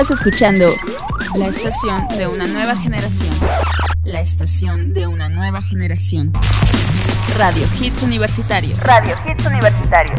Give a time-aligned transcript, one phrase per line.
[0.00, 0.72] Estás escuchando
[1.34, 3.34] la estación de una nueva generación.
[4.04, 6.32] La estación de una nueva generación.
[7.36, 8.76] Radio Hits Universitario.
[8.78, 10.14] Radio Hits Universitario.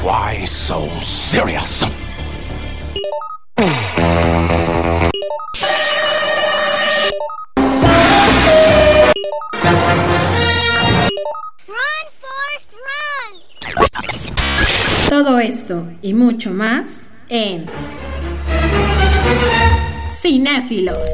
[0.02, 1.86] Why so serious?
[15.08, 17.66] Todo esto y mucho más en
[20.12, 21.08] Cinéfilos.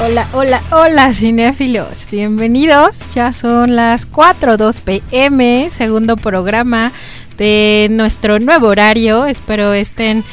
[0.00, 3.14] Hola, hola, hola cinéfilos, bienvenidos.
[3.14, 6.92] Ya son las 4.2 pm, segundo programa
[7.38, 9.26] de nuestro nuevo horario.
[9.26, 10.24] Espero estén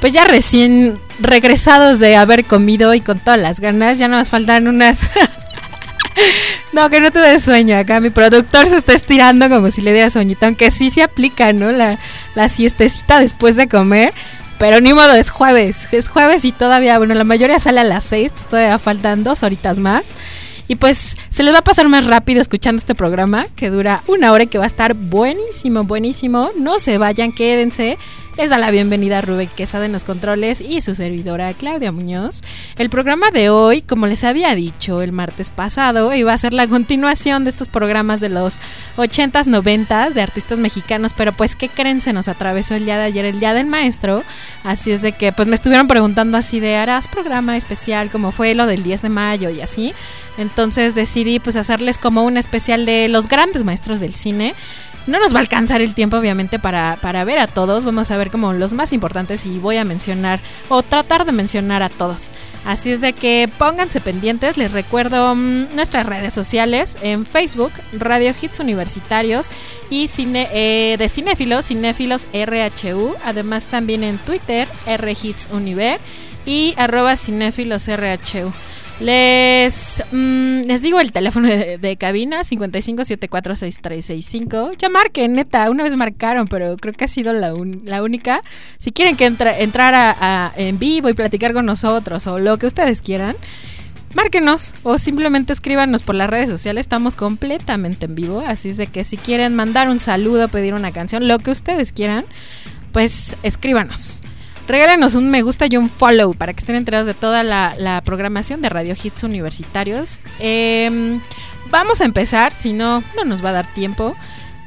[0.00, 3.98] pues ya recién regresados de haber comido y con todas las ganas.
[3.98, 5.00] Ya nos faltan unas...
[6.72, 7.76] no, que no te des sueño.
[7.76, 10.46] Acá mi productor se está estirando como si le diera sueñito.
[10.46, 11.70] Aunque sí se aplica, ¿no?
[11.72, 11.98] La,
[12.34, 14.12] la siestecita después de comer.
[14.58, 15.88] Pero ni modo, es jueves.
[15.92, 18.32] Es jueves y todavía, bueno, la mayoría sale a las 6.
[18.48, 20.14] Todavía faltan dos horitas más.
[20.70, 24.30] Y pues se les va a pasar más rápido escuchando este programa que dura una
[24.30, 26.52] hora y que va a estar buenísimo, buenísimo.
[26.56, 27.98] No se vayan, quédense.
[28.36, 32.40] Les da la bienvenida a Rubén Quesada en los controles y su servidora Claudia Muñoz.
[32.78, 36.66] El programa de hoy, como les había dicho el martes pasado, iba a ser la
[36.66, 38.60] continuación de estos programas de los
[38.96, 42.00] 80s, 90s de artistas mexicanos, pero pues ¿qué creen?
[42.00, 44.22] Se nos atravesó el día de ayer, el día del maestro,
[44.64, 48.54] así es de que pues me estuvieron preguntando así de harás programa especial como fue
[48.54, 49.92] lo del 10 de mayo y así.
[50.38, 54.54] Entonces decidí pues hacerles como un especial de los grandes maestros del cine.
[55.06, 57.84] No nos va a alcanzar el tiempo, obviamente, para, para, ver a todos.
[57.84, 61.82] Vamos a ver como los más importantes y voy a mencionar o tratar de mencionar
[61.82, 62.30] a todos.
[62.64, 64.56] Así es de que pónganse pendientes.
[64.56, 69.48] Les recuerdo mmm, nuestras redes sociales en Facebook, Radio Hits Universitarios
[69.88, 73.16] y cine, eh, de Cinéfilos, Cinéfilos RHU.
[73.24, 75.98] Además también en Twitter, RHits Univer
[76.44, 78.52] y arroba Cinéfilos RHU.
[79.00, 84.76] Les, mmm, les digo el teléfono de, de cabina 55746365.
[84.76, 88.42] Ya marquen, neta, una vez marcaron, pero creo que ha sido la, la única.
[88.78, 92.66] Si quieren que entra, entrar a, en vivo y platicar con nosotros o lo que
[92.66, 93.36] ustedes quieran,
[94.12, 96.84] márquenos o simplemente escríbanos por las redes sociales.
[96.84, 100.92] Estamos completamente en vivo, así es de que si quieren mandar un saludo, pedir una
[100.92, 102.26] canción, lo que ustedes quieran,
[102.92, 104.20] pues escríbanos.
[104.70, 108.62] Regálenos un me gusta y un follow para que estén enterados de toda la, programación
[108.62, 110.20] de Radio Hits Universitarios.
[110.38, 111.18] Eh,
[111.72, 114.14] vamos a empezar, si no, no nos va a dar tiempo.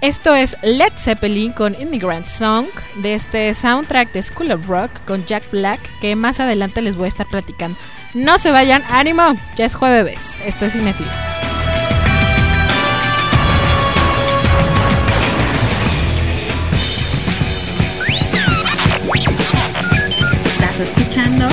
[0.01, 2.65] Esto es Led Zeppelin con Immigrant Song
[2.97, 7.05] de este soundtrack de School of Rock con Jack Black que más adelante les voy
[7.05, 7.79] a estar platicando.
[8.13, 10.41] No se vayan, ánimo, ya es jueves.
[10.45, 11.13] Esto es Cinefilos.
[20.83, 21.47] Escuchando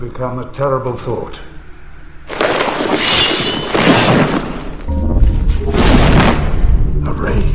[0.00, 1.38] become a terrible thought.
[7.04, 7.50] A.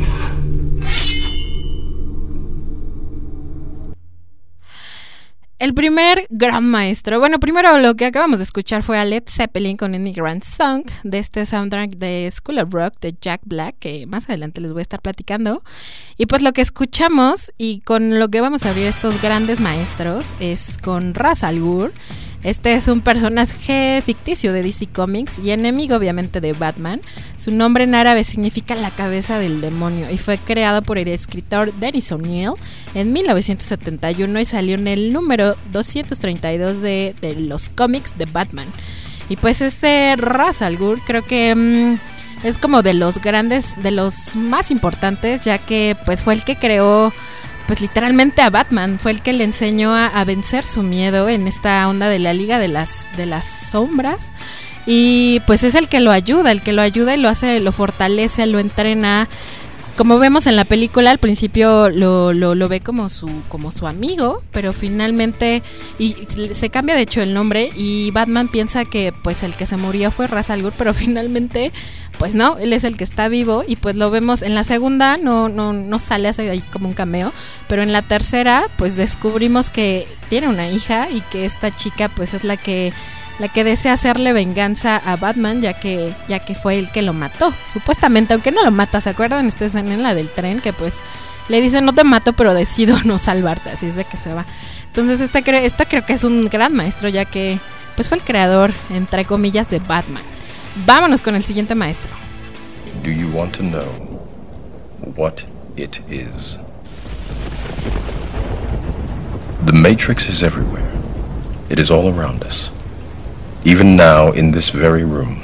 [5.58, 9.76] El primer gran maestro, bueno, primero lo que acabamos de escuchar fue a Led Zeppelin
[9.76, 14.28] con Immigrant Song de este soundtrack de School of Rock de Jack Black, que más
[14.28, 15.64] adelante les voy a estar platicando.
[16.18, 20.32] Y pues lo que escuchamos y con lo que vamos a abrir estos grandes maestros
[20.38, 21.92] es con Ra's al Ghul.
[22.46, 27.00] Este es un personaje ficticio de DC Comics y enemigo obviamente de Batman.
[27.36, 31.74] Su nombre en árabe significa la cabeza del demonio y fue creado por el escritor
[31.74, 32.52] Dennis O'Neill
[32.94, 38.68] en 1971 y salió en el número 232 de, los cómics de Batman.
[39.28, 43.90] Y pues este Ra's al Ghul creo que mm, es como de los grandes, de
[43.90, 47.12] los más importantes, ya que pues fue el que creó
[47.66, 51.88] pues literalmente a Batman, fue el que le enseñó a, vencer su miedo en esta
[51.88, 54.30] onda de la Liga de las, de las Sombras.
[54.86, 57.72] Y pues es el que lo ayuda, el que lo ayuda y lo hace, lo
[57.72, 59.28] fortalece, lo entrena.
[59.96, 63.86] Como vemos en la película, al principio lo, lo, lo ve como su, como su
[63.86, 65.62] amigo, pero finalmente
[65.98, 66.14] y
[66.52, 70.10] se cambia de hecho el nombre y Batman piensa que pues el que se murió
[70.10, 71.72] fue Ra's al Ghul, pero finalmente
[72.18, 75.16] pues no, él es el que está vivo y pues lo vemos en la segunda,
[75.16, 77.32] no, no, no sale así ahí como un cameo,
[77.66, 82.34] pero en la tercera pues descubrimos que tiene una hija y que esta chica pues
[82.34, 82.92] es la que
[83.38, 87.12] la que desea hacerle venganza a Batman ya que ya que fue el que lo
[87.12, 90.72] mató supuestamente aunque no lo mata se acuerdan esta escena en la del tren que
[90.72, 91.00] pues
[91.48, 94.46] le dice no te mato pero decido no salvarte así es de que se va
[94.86, 97.58] entonces esta creo esta creo que es un gran maestro ya que
[97.94, 100.22] pues fue el creador entre comillas de Batman
[100.86, 102.10] vámonos con el siguiente maestro
[103.02, 103.84] Do you want to know
[105.14, 105.44] what
[105.76, 106.58] it is?
[109.64, 110.90] The Matrix is everywhere.
[111.68, 112.70] It is all around us.
[113.66, 115.42] Even now, in this very room.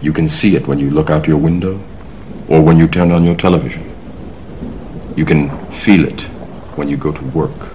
[0.00, 1.80] You can see it when you look out your window
[2.46, 3.82] or when you turn on your television.
[5.16, 6.30] You can feel it
[6.76, 7.72] when you go to work,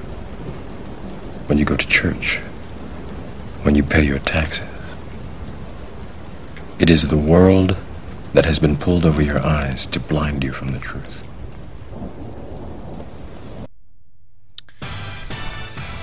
[1.50, 2.38] when you go to church,
[3.64, 4.96] when you pay your taxes.
[6.80, 7.76] It is the world
[8.34, 11.21] that has been pulled over your eyes to blind you from the truth.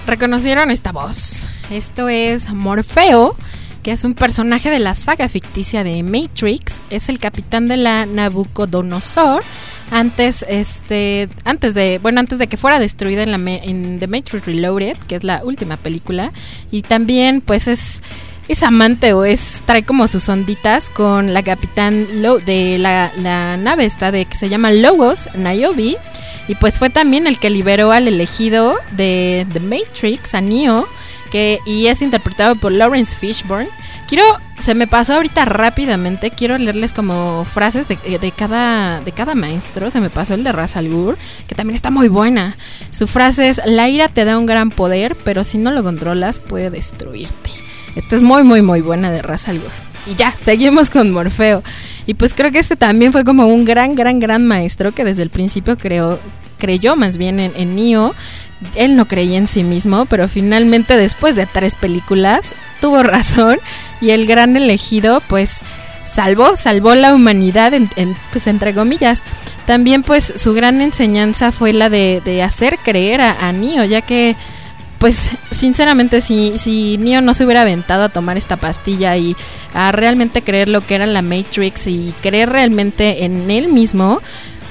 [0.08, 1.46] Reconocieron esta voz.
[1.70, 3.36] Esto es Morfeo,
[3.82, 6.80] que es un personaje de la saga ficticia de Matrix.
[6.90, 9.44] Es el capitán de la Nabucodonosor.
[9.90, 14.44] Antes, este, antes de, bueno, antes de que fuera destruida en la en The Matrix
[14.46, 16.32] Reloaded, que es la última película,
[16.70, 18.02] y también, pues es
[18.48, 23.56] es amante o es trae como sus onditas con la capitán Lo- de la, la
[23.56, 25.96] nave esta de que se llama Logos Niobe
[26.48, 30.88] y pues fue también el que liberó al elegido de The Matrix a Neo
[31.30, 33.68] que y es interpretado por Lawrence Fishburne.
[34.08, 34.24] Quiero
[34.58, 39.90] se me pasó ahorita rápidamente quiero leerles como frases de, de cada de cada maestro
[39.90, 40.88] se me pasó el de Ra's al
[41.46, 42.56] que también está muy buena.
[42.90, 46.38] Su frase es la ira te da un gran poder pero si no lo controlas
[46.38, 47.50] puede destruirte
[47.98, 49.60] esta es muy, muy, muy buena de Ra's al.
[50.06, 51.64] Y ya, seguimos con Morfeo.
[52.06, 55.24] Y pues creo que este también fue como un gran, gran, gran maestro que desde
[55.24, 56.18] el principio creó,
[56.58, 58.14] creyó más bien en, en Neo.
[58.76, 63.58] Él no creía en sí mismo, pero finalmente después de tres películas tuvo razón
[64.00, 65.62] y el gran elegido pues
[66.04, 69.24] salvó, salvó la humanidad, en, en, pues entre comillas.
[69.66, 74.02] También pues su gran enseñanza fue la de, de hacer creer a, a Neo, ya
[74.02, 74.36] que
[74.98, 79.36] pues sinceramente si, si Neo no se hubiera aventado a tomar esta pastilla y
[79.74, 84.20] a realmente creer lo que era la Matrix y creer realmente en él mismo,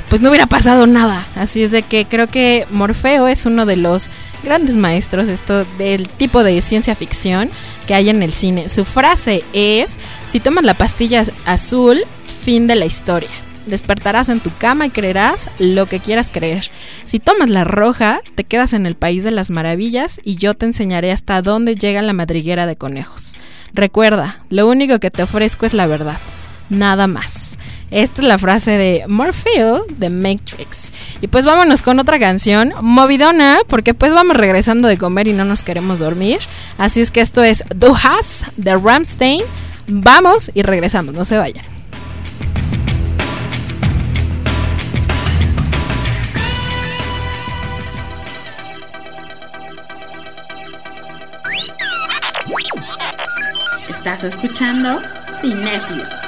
[0.10, 1.26] pues no hubiera pasado nada.
[1.36, 4.10] Así es de que creo que Morfeo es uno de los
[4.44, 7.50] grandes maestros esto del tipo de ciencia ficción
[7.86, 8.70] que hay en el cine.
[8.70, 13.30] Su frase es, si tomas la pastilla azul, fin de la historia.
[13.68, 16.72] Despertarás en tu cama y creerás lo que quieras creer.
[17.04, 20.66] Si tomas la roja, te quedas en el país de las maravillas y yo te
[20.66, 23.36] enseñaré hasta dónde llega la madriguera de conejos.
[23.74, 26.18] Recuerda, lo único que te ofrezco es la verdad,
[26.70, 27.58] nada más.
[27.92, 30.92] Esta es la frase de Morfeo de Matrix.
[31.22, 35.46] Y pues vámonos con otra canción, movidona, porque pues vamos regresando de comer y no
[35.46, 36.40] nos queremos dormir.
[36.78, 39.44] Así es que esto es Du Has de Ramstein.
[39.88, 41.77] Vamos y regresamos, no se vayan.
[54.08, 55.02] Estás escuchando
[55.42, 56.27] Cinéfilos.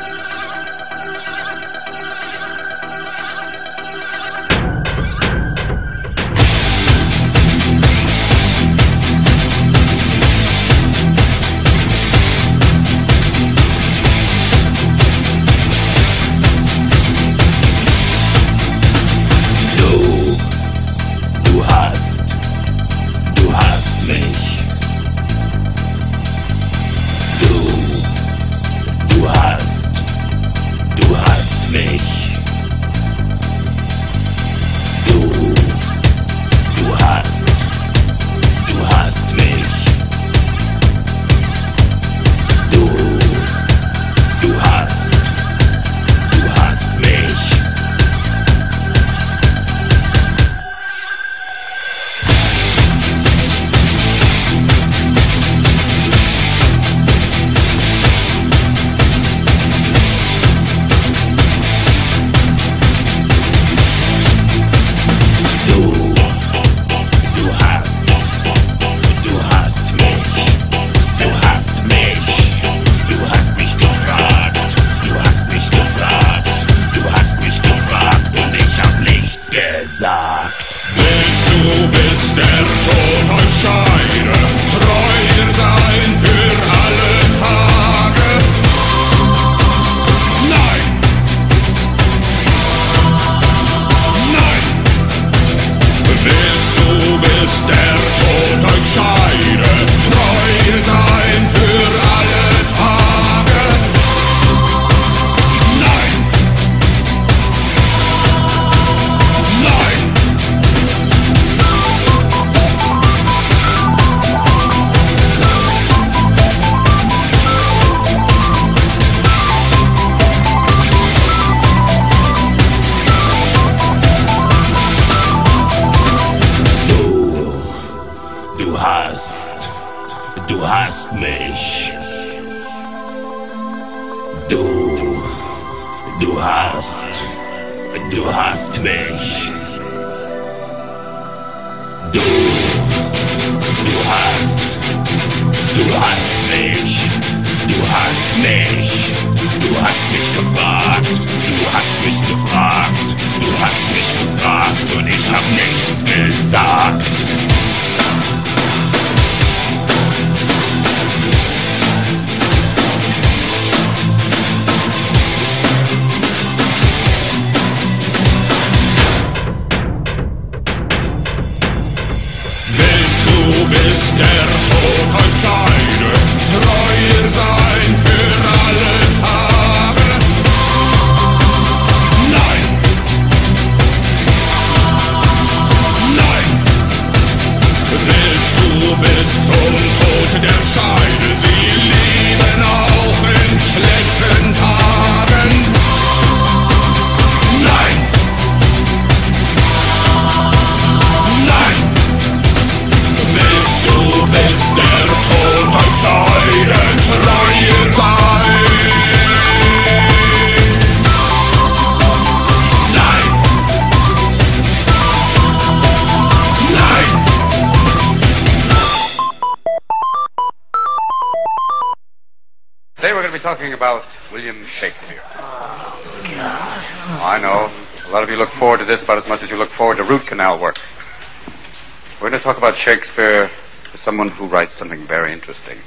[232.50, 233.48] Talk about Shakespeare
[233.94, 235.77] as someone who writes something very interesting.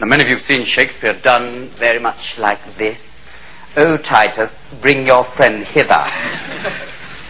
[0.00, 3.36] Now, many of you have seen Shakespeare done very much like this.
[3.76, 6.06] O Titus, bring your friend hither.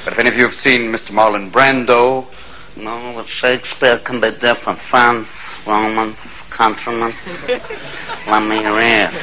[0.05, 1.12] But if any of you have seen Mr.
[1.12, 2.26] Marlon Brando,
[2.76, 4.79] No, but Shakespeare can be different.
[4.79, 7.14] France, Romans, countrymen.
[8.26, 9.14] Let me read.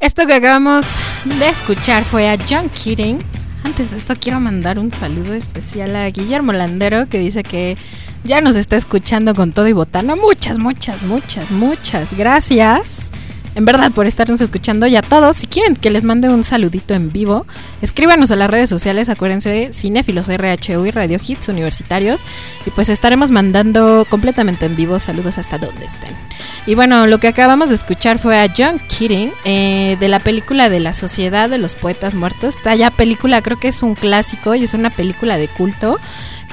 [0.00, 0.86] Esto que acabamos
[1.24, 3.45] de escuchar fue a John Keating.
[3.66, 7.76] Antes de esto quiero mandar un saludo especial a Guillermo Landero que dice que
[8.22, 10.14] ya nos está escuchando con todo y botana.
[10.14, 13.10] Muchas, muchas, muchas, muchas gracias.
[13.56, 15.38] En verdad, por estarnos escuchando y a todos.
[15.38, 17.46] Si quieren que les mande un saludito en vivo,
[17.80, 19.08] escríbanos a las redes sociales.
[19.08, 22.20] Acuérdense de Cinefilos RHU y Radio Hits Universitarios.
[22.66, 26.12] Y pues estaremos mandando completamente en vivo saludos hasta donde estén.
[26.66, 30.68] Y bueno, lo que acabamos de escuchar fue a John Keating eh, de la película
[30.68, 32.58] de la Sociedad de los Poetas Muertos.
[32.58, 35.98] Esta ya película creo que es un clásico y es una película de culto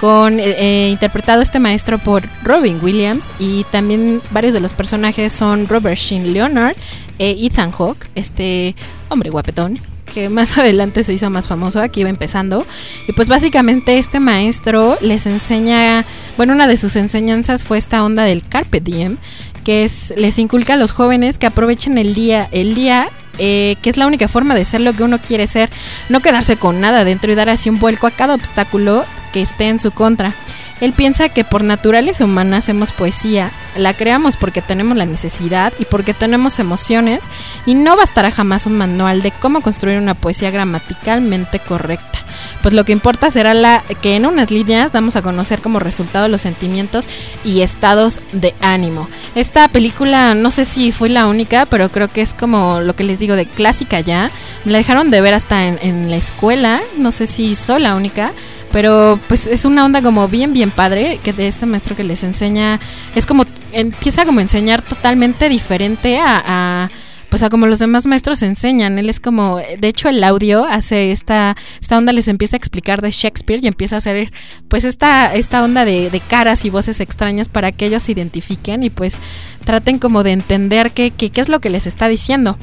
[0.04, 5.32] con eh, eh, interpretado este maestro por Robin Williams y también varios de los personajes
[5.32, 6.76] son Robert Sheen Leonard
[7.20, 8.76] e Ethan Hawke, este
[9.08, 9.80] hombre guapetón
[10.14, 12.66] que más adelante se hizo más famoso, aquí iba empezando.
[13.08, 16.04] Y pues básicamente este maestro les enseña,
[16.36, 19.16] bueno, una de sus enseñanzas fue esta onda del carpe diem,
[19.64, 23.08] que es les inculca a los jóvenes que aprovechen el día, el día
[23.38, 25.70] eh, que es la única forma de ser lo que uno quiere ser,
[26.10, 29.68] no quedarse con nada dentro y dar así un vuelco a cada obstáculo que esté
[29.68, 30.34] en su contra.
[30.80, 35.86] Él piensa que por naturaleza humana hacemos poesía, la creamos porque tenemos la necesidad y
[35.86, 37.26] porque tenemos emociones
[37.66, 42.20] y no bastará jamás un manual de cómo construir una poesía gramaticalmente correcta.
[42.62, 46.28] Pues lo que importa será la que en unas líneas damos a conocer como resultado
[46.28, 47.08] los sentimientos
[47.44, 49.10] y estados de ánimo.
[49.36, 53.04] Esta película no sé si fue la única, pero creo que es como lo que
[53.04, 54.32] les digo de clásica ya.
[54.66, 58.34] Me la dejaron de ver hasta en, la escuela, no sé si soy la única
[58.74, 62.24] pero pues es una onda como bien, bien padre que de este maestro que les
[62.24, 62.80] enseña,
[63.16, 66.90] es como, empieza como a enseñar totalmente diferente a,
[67.30, 68.98] pues a como los demás maestros enseñan.
[68.98, 73.02] Él es como, de hecho el audio hace esta, esta onda, les empieza a explicar
[73.02, 74.32] de Shakespeare y empieza a hacer
[74.70, 78.82] pues esta, esta onda de, de caras y voces extrañas para que ellos se identifiquen
[78.82, 79.20] y pues
[79.66, 82.58] traten como de entender qué, qué, qué es lo que les está diciendo.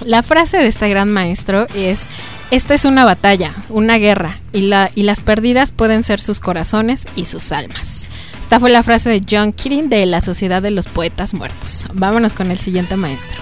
[0.00, 2.08] La frase de este gran maestro es,
[2.50, 7.06] esta es una batalla, una guerra, y, la, y las perdidas pueden ser sus corazones
[7.14, 8.08] y sus almas.
[8.40, 11.84] Esta fue la frase de John Keating de la Sociedad de los Poetas Muertos.
[11.94, 13.40] Vámonos con el siguiente maestro.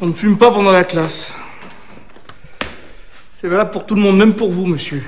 [0.00, 1.32] On ne fume pas pendant la classe.
[3.32, 5.02] C'est valable pour tout le monde, même pour vous, monsieur.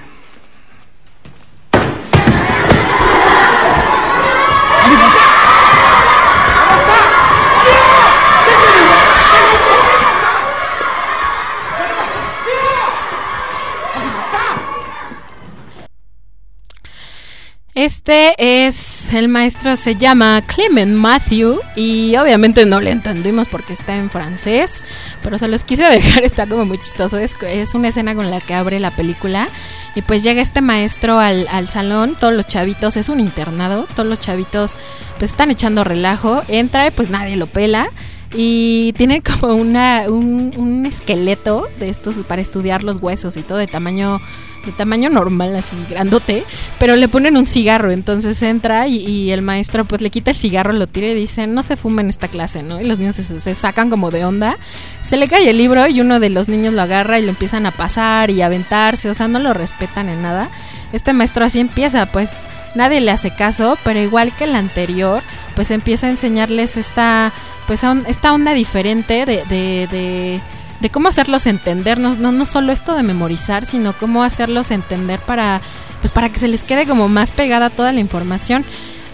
[18.09, 23.97] Este es el maestro, se llama Clement Matthew y obviamente no le entendimos porque está
[23.97, 24.85] en francés,
[25.25, 27.19] pero se los quise dejar, está como muy chistoso.
[27.19, 27.35] Es,
[27.75, 29.49] una escena con la que abre la película
[29.97, 34.09] y pues llega este maestro al, al, salón, todos los chavitos, es un internado, todos
[34.09, 34.79] los chavitos
[35.19, 37.91] pues están echando relajo, entra y pues nadie lo pela.
[38.37, 43.59] Y tiene como una, un, un esqueleto de estos para estudiar los huesos y todo
[43.59, 44.21] de tamaño
[44.67, 46.45] de tamaño normal, así grandote,
[46.79, 50.37] pero le ponen un cigarro, entonces entra y, y, el maestro pues le quita el
[50.37, 52.81] cigarro, lo tira y dice, no se fuma en esta clase, ¿no?
[52.81, 54.59] Y los niños se, se, sacan como de onda,
[55.01, 57.65] se le cae el libro y uno de los niños lo agarra y lo empiezan
[57.65, 60.51] a pasar y a aventarse, o sea, no lo respetan en nada.
[60.93, 65.23] Este maestro así empieza, pues nadie le hace caso, pero igual que el anterior,
[65.55, 67.33] pues empieza a enseñarles esta,
[67.67, 70.41] pues esta onda diferente de, de, de
[70.81, 75.21] de cómo hacerlos entender, no, no, no solo esto de memorizar, sino cómo hacerlos entender
[75.21, 75.61] para,
[76.01, 78.65] pues para que se les quede como más pegada toda la información.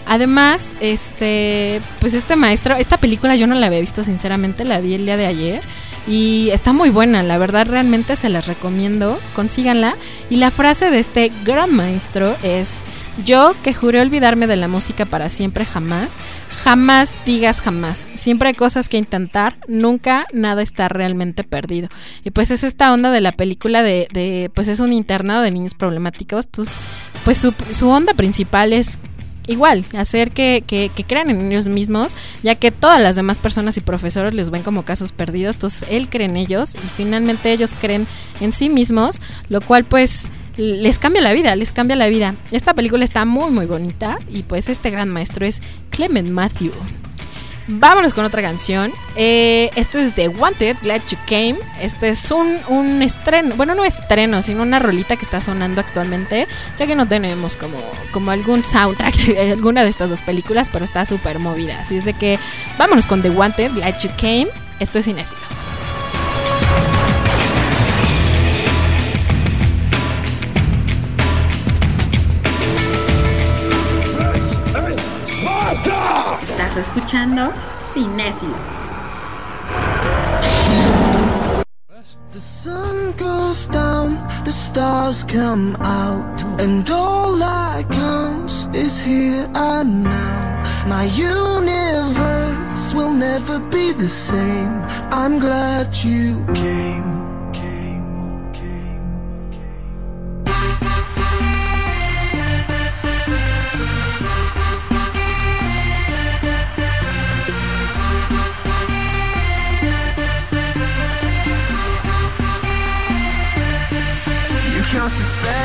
[0.05, 4.95] Además, este, pues este maestro, esta película yo no la había visto sinceramente, la vi
[4.95, 5.61] el día de ayer
[6.07, 9.95] y está muy buena, la verdad realmente se las recomiendo, consíganla.
[10.29, 12.81] Y la frase de este gran maestro es,
[13.23, 16.09] yo que juré olvidarme de la música para siempre jamás,
[16.63, 18.07] jamás digas jamás.
[18.15, 21.87] Siempre hay cosas que intentar, nunca nada está realmente perdido.
[22.25, 25.51] Y pues es esta onda de la película de, de pues es un internado de
[25.51, 26.49] niños problemáticos.
[27.23, 27.37] Pues
[27.71, 28.97] su onda principal es
[29.47, 33.77] igual, hacer que, que, que, crean en ellos mismos, ya que todas las demás personas
[33.77, 37.71] y profesores les ven como casos perdidos, entonces él cree en ellos y finalmente ellos
[37.79, 38.07] creen
[38.39, 40.27] en sí mismos, lo cual pues
[40.57, 42.35] les cambia la vida, les cambia la vida.
[42.51, 46.71] Esta película está muy muy bonita y pues este gran maestro es Clement Matthew.
[47.67, 48.91] Vámonos con otra canción.
[49.15, 51.57] Eh, esto es de Wanted, Glad You Came.
[51.79, 56.47] Este es un, un, estreno, bueno, no estreno, sino una rolita que está sonando actualmente,
[56.77, 57.79] ya que no tenemos como,
[58.11, 61.79] como algún soundtrack de alguna de estas dos películas, pero está súper movida.
[61.79, 62.37] Así es de que
[62.77, 64.47] vámonos con The Wanted, Glad You Came.
[64.79, 65.67] Esto es Cinéfilos.
[76.73, 77.51] Estás escuchando
[77.93, 78.57] Cinéfilos.
[82.31, 90.03] The sun goes down, the stars come out, and all that counts is here and
[90.03, 90.63] now.
[90.87, 94.81] My universe will never be the same.
[95.11, 97.22] I'm glad you came.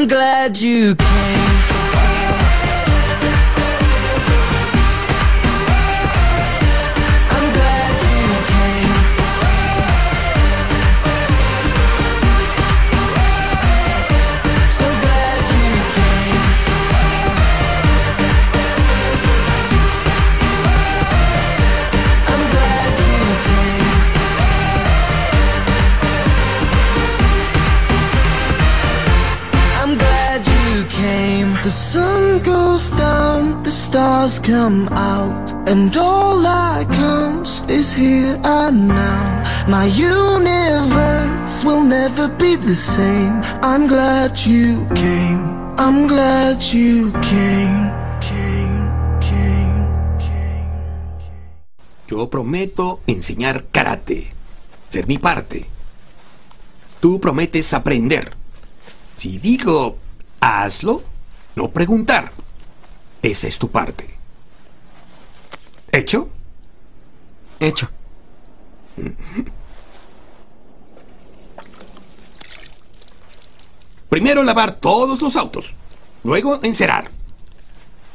[0.00, 1.49] I'm glad you came.
[34.42, 39.44] Come out, and all that counts is here and now.
[39.68, 43.42] My universe will never be the same.
[43.62, 45.74] I'm glad you came.
[45.78, 48.00] I'm glad you came.
[52.10, 54.32] Yo prometo enseñar karate,
[54.88, 55.66] ser mi parte.
[56.98, 58.32] Tú prometes aprender.
[59.16, 59.96] Si digo
[60.40, 61.04] hazlo,
[61.54, 62.32] no preguntar.
[63.22, 64.19] Esa es tu parte.
[65.92, 66.28] ¿Hecho?
[67.58, 67.90] Hecho.
[74.08, 75.74] Primero lavar todos los autos.
[76.24, 77.10] Luego encerar.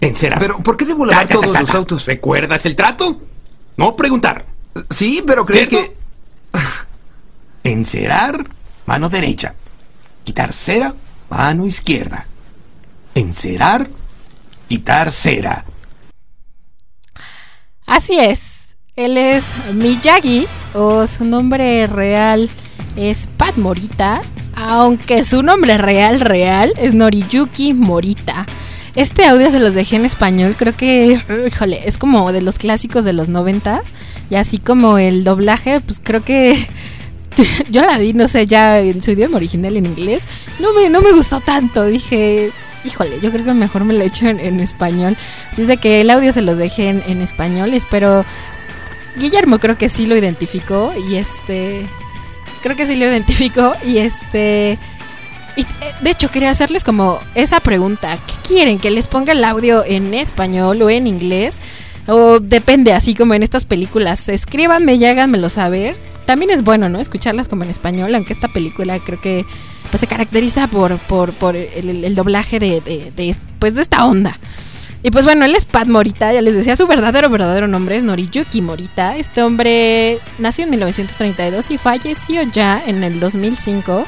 [0.02, 0.40] Encerar.
[0.40, 2.06] Pero, ¿por qué debo lavar Ta, ta, ta, todos los autos?
[2.06, 3.22] ¿Recuerdas el trato?
[3.78, 4.46] No preguntar.
[4.90, 5.94] Sí, pero creí ¿Cierto?
[7.64, 7.70] que...
[7.72, 8.46] Encerar,
[8.86, 9.56] mano derecha.
[10.24, 10.94] Quitar cera,
[11.30, 12.28] mano izquierda.
[13.16, 13.90] Encerar,
[14.68, 15.66] quitar cera.
[17.86, 18.76] Así es.
[18.96, 22.50] Él es Miyagi, o su nombre real
[22.96, 24.22] es Pat Morita,
[24.56, 28.46] aunque su nombre real, real, es Noriyuki Morita.
[28.96, 33.04] Este audio se los dejé en español, creo que, híjole, es como de los clásicos
[33.04, 33.94] de los noventas,
[34.30, 36.68] y así como el doblaje, pues creo que
[37.70, 40.26] yo la vi, no sé, ya en su idioma original en inglés,
[40.60, 42.52] no me, no me gustó tanto, dije,
[42.86, 45.18] híjole, yo creo que mejor me lo echo en, en español.
[45.58, 48.26] Es de que el audio se los dejé en, en español, espero...
[49.18, 51.88] Guillermo creo que sí lo identificó y este...
[52.62, 54.78] Creo que sí lo identificó y este...
[55.56, 55.66] Y eh,
[56.02, 58.78] de hecho quería hacerles como esa pregunta, ¿qué quieren?
[58.78, 61.62] ¿Que les ponga el audio en español o en inglés?
[62.08, 64.30] O depende, así como en estas películas.
[64.30, 65.96] Escríbanme y háganmelo saber.
[66.26, 67.00] También es bueno, ¿no?
[67.00, 69.46] Escucharlas como en español, aunque esta película creo que
[69.90, 74.38] pues, se caracteriza por, por, por el, el- doblaje de, de, pues, de esta onda.
[75.06, 78.04] Y pues bueno, él es Pat Morita, ya les decía, su verdadero, verdadero nombre es
[78.04, 79.16] Noriyuki Morita.
[79.18, 84.04] Este hombre nació en 1932 y falleció ya en el 2005.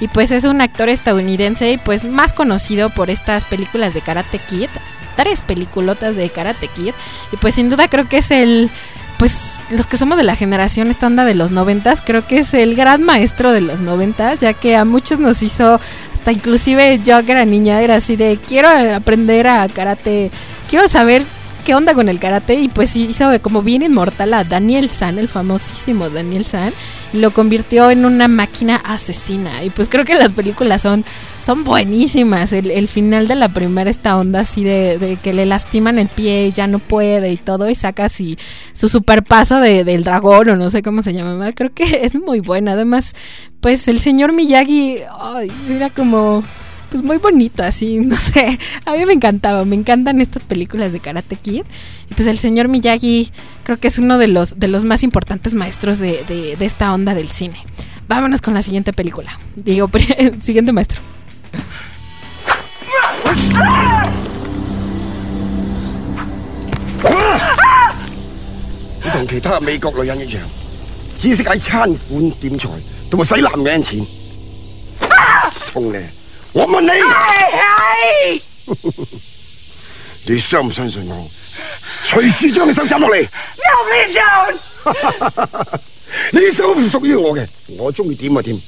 [0.00, 4.38] Y pues es un actor estadounidense y pues más conocido por estas películas de Karate
[4.38, 4.70] Kid.
[5.16, 6.94] Tres peliculotas de Karate Kid.
[7.30, 8.70] Y pues sin duda creo que es el...
[9.18, 12.54] Pues los que somos de la generación esta onda de los noventas, creo que es
[12.54, 15.80] el gran maestro de los noventas, ya que a muchos nos hizo
[16.28, 20.30] hasta inclusive yo que era niña era así de quiero aprender a karate,
[20.68, 21.24] quiero saber
[21.68, 25.28] qué onda con el karate y pues hizo como bien inmortal a Daniel San, el
[25.28, 26.72] famosísimo Daniel San,
[27.12, 29.62] y lo convirtió en una máquina asesina.
[29.62, 31.04] Y pues creo que las películas son,
[31.42, 32.54] son buenísimas.
[32.54, 36.52] El, final de la primera, esta onda así de, que le lastiman el pie y
[36.52, 38.38] ya no puede y todo, y saca así
[38.72, 41.52] su super paso de, del dragón o no sé cómo se llama.
[41.52, 42.72] Creo que es muy buena.
[42.72, 43.14] Además,
[43.60, 46.44] pues el señor Miyagi, ay, era como
[46.90, 48.58] pues muy bonito, así, no sé.
[48.84, 51.62] A mí me encantaba, me encantan estas películas de Karate Kid.
[52.10, 53.30] Y pues el señor Miyagi
[53.64, 56.92] creo que es uno de los, de los más importantes maestros de, de, de esta
[56.92, 57.58] onda del cine.
[58.08, 59.38] Vámonos con la siguiente película.
[59.56, 59.90] Digo,
[60.40, 61.00] siguiente maestro.
[76.58, 76.90] 我问你，
[80.26, 81.30] 你相唔相信我？
[82.04, 83.20] 随时将你手斩落嚟。
[83.20, 83.28] 有
[83.92, 84.20] 咩想？
[86.32, 87.46] 你手唔属于我嘅，
[87.78, 88.60] 我中意点就点。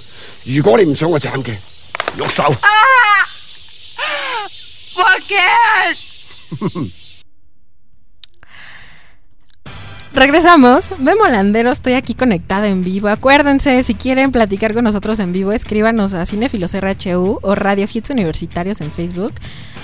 [0.45, 1.57] 如果你唔想我斩嘅，
[2.17, 2.45] 喐手。
[2.45, 2.71] 啊！
[4.95, 5.35] 我嘅。
[10.13, 13.07] Regresamos, Memolandero, estoy aquí conectada en vivo.
[13.07, 18.11] Acuérdense, si quieren platicar con nosotros en vivo, escríbanos a Cinefilos RHU o Radio Hits
[18.11, 19.33] Universitarios en Facebook.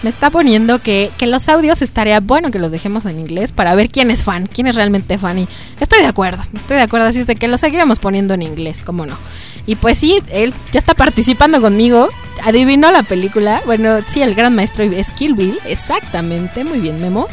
[0.02, 3.76] Me está poniendo que, que los audios estaría bueno que los dejemos en inglés para
[3.76, 5.38] ver quién es fan, quién es realmente fan.
[5.38, 8.42] Y estoy de acuerdo, estoy de acuerdo, así es de que los seguiremos poniendo en
[8.42, 9.16] inglés, cómo no.
[9.64, 12.08] Y pues sí, él ya está participando conmigo.
[12.44, 13.62] Adivinó la película.
[13.64, 15.58] Bueno, sí, el gran maestro es Kill Bill.
[15.64, 17.28] Exactamente, muy bien, Memo.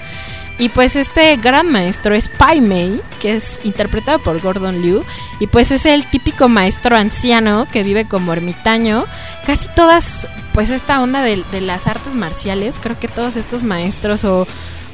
[0.59, 5.03] Y pues este gran maestro es Pai Mei, que es interpretado por Gordon Liu.
[5.39, 9.05] Y pues es el típico maestro anciano que vive como ermitaño.
[9.45, 14.23] Casi todas, pues esta onda de, de las artes marciales, creo que todos estos maestros
[14.25, 14.47] o,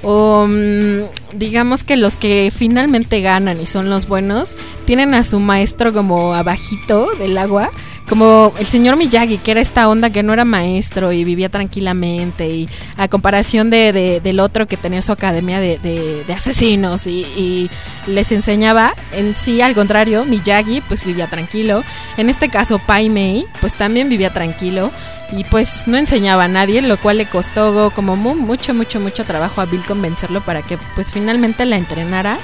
[0.04, 5.40] o mm, digamos que los que finalmente ganan y son los buenos, tienen a su
[5.40, 7.70] maestro como abajito del agua.
[8.08, 12.50] Como el señor Miyagi, que era esta onda que no era maestro y vivía tranquilamente.
[12.50, 17.06] Y a comparación de, de- del otro que tenía su academia de, de- de asesinos
[17.06, 17.70] y, y
[18.08, 21.84] les enseñaba, en sí, al contrario, Miyagi pues vivía tranquilo.
[22.18, 24.90] En este caso, Pai Mei pues también vivía tranquilo
[25.32, 29.26] y pues no enseñaba a nadie, lo cual le costó como mu- mucho, mucho, mucho
[29.26, 32.40] trabajo a Bill convencerlo para que pues finalmente la entrenara.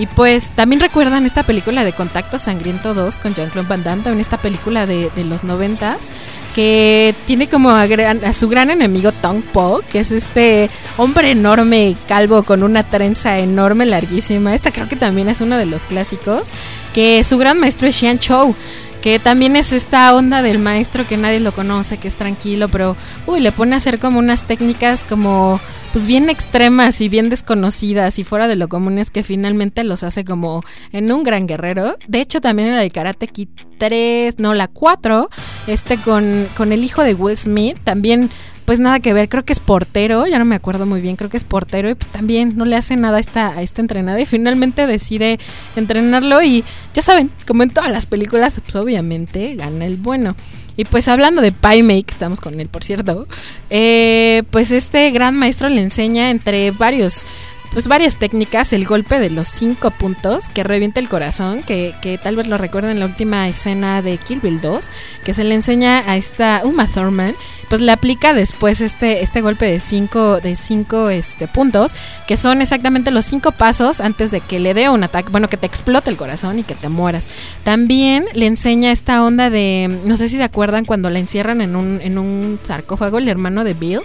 [0.00, 4.20] Y pues también recuerdan esta película de Contacto Sangriento 2 con Jean-Claude Van Damme, también
[4.20, 6.10] esta película de, de los noventas,
[6.54, 7.88] que tiene como a
[8.32, 13.86] su gran enemigo Tong Po, que es este hombre enorme, calvo, con una trenza enorme,
[13.86, 14.54] larguísima.
[14.54, 16.50] Esta creo que también es uno de los clásicos,
[16.94, 18.54] que su gran maestro es Xian Chou
[19.02, 22.96] que también es esta onda del maestro que nadie lo conoce, que es tranquilo, pero
[23.26, 25.60] uy, le pone a hacer como unas técnicas como
[25.92, 30.24] pues bien extremas y bien desconocidas y fuera de lo comunes que finalmente los hace
[30.24, 31.96] como en un gran guerrero.
[32.06, 35.30] De hecho, también en la de Karate Kid 3, no, la 4,
[35.66, 38.30] este con, con el hijo de Will Smith, también
[38.68, 41.30] pues nada que ver, creo que es portero, ya no me acuerdo muy bien, creo
[41.30, 44.26] que es portero y pues también no le hace nada a esta, esta entrenada y
[44.26, 45.38] finalmente decide
[45.74, 50.36] entrenarlo y ya saben, como en todas las películas, pues obviamente gana el bueno.
[50.76, 53.26] Y pues hablando de Mei, que estamos con él por cierto,
[53.70, 57.24] eh, pues este gran maestro le enseña entre varios
[57.72, 62.18] pues varias técnicas, el golpe de los cinco puntos que revienta el corazón, que, que
[62.18, 64.90] tal vez lo recuerden en la última escena de Kill Bill 2,
[65.24, 67.34] que se le enseña a esta Uma Thurman,
[67.68, 71.94] pues le aplica después este, este golpe de cinco, de cinco este, puntos,
[72.26, 75.56] que son exactamente los cinco pasos antes de que le dé un ataque, bueno, que
[75.56, 77.26] te explote el corazón y que te mueras.
[77.64, 81.76] También le enseña esta onda de, no sé si se acuerdan cuando la encierran en
[81.76, 84.00] un, en un sarcófago, el hermano de Bill,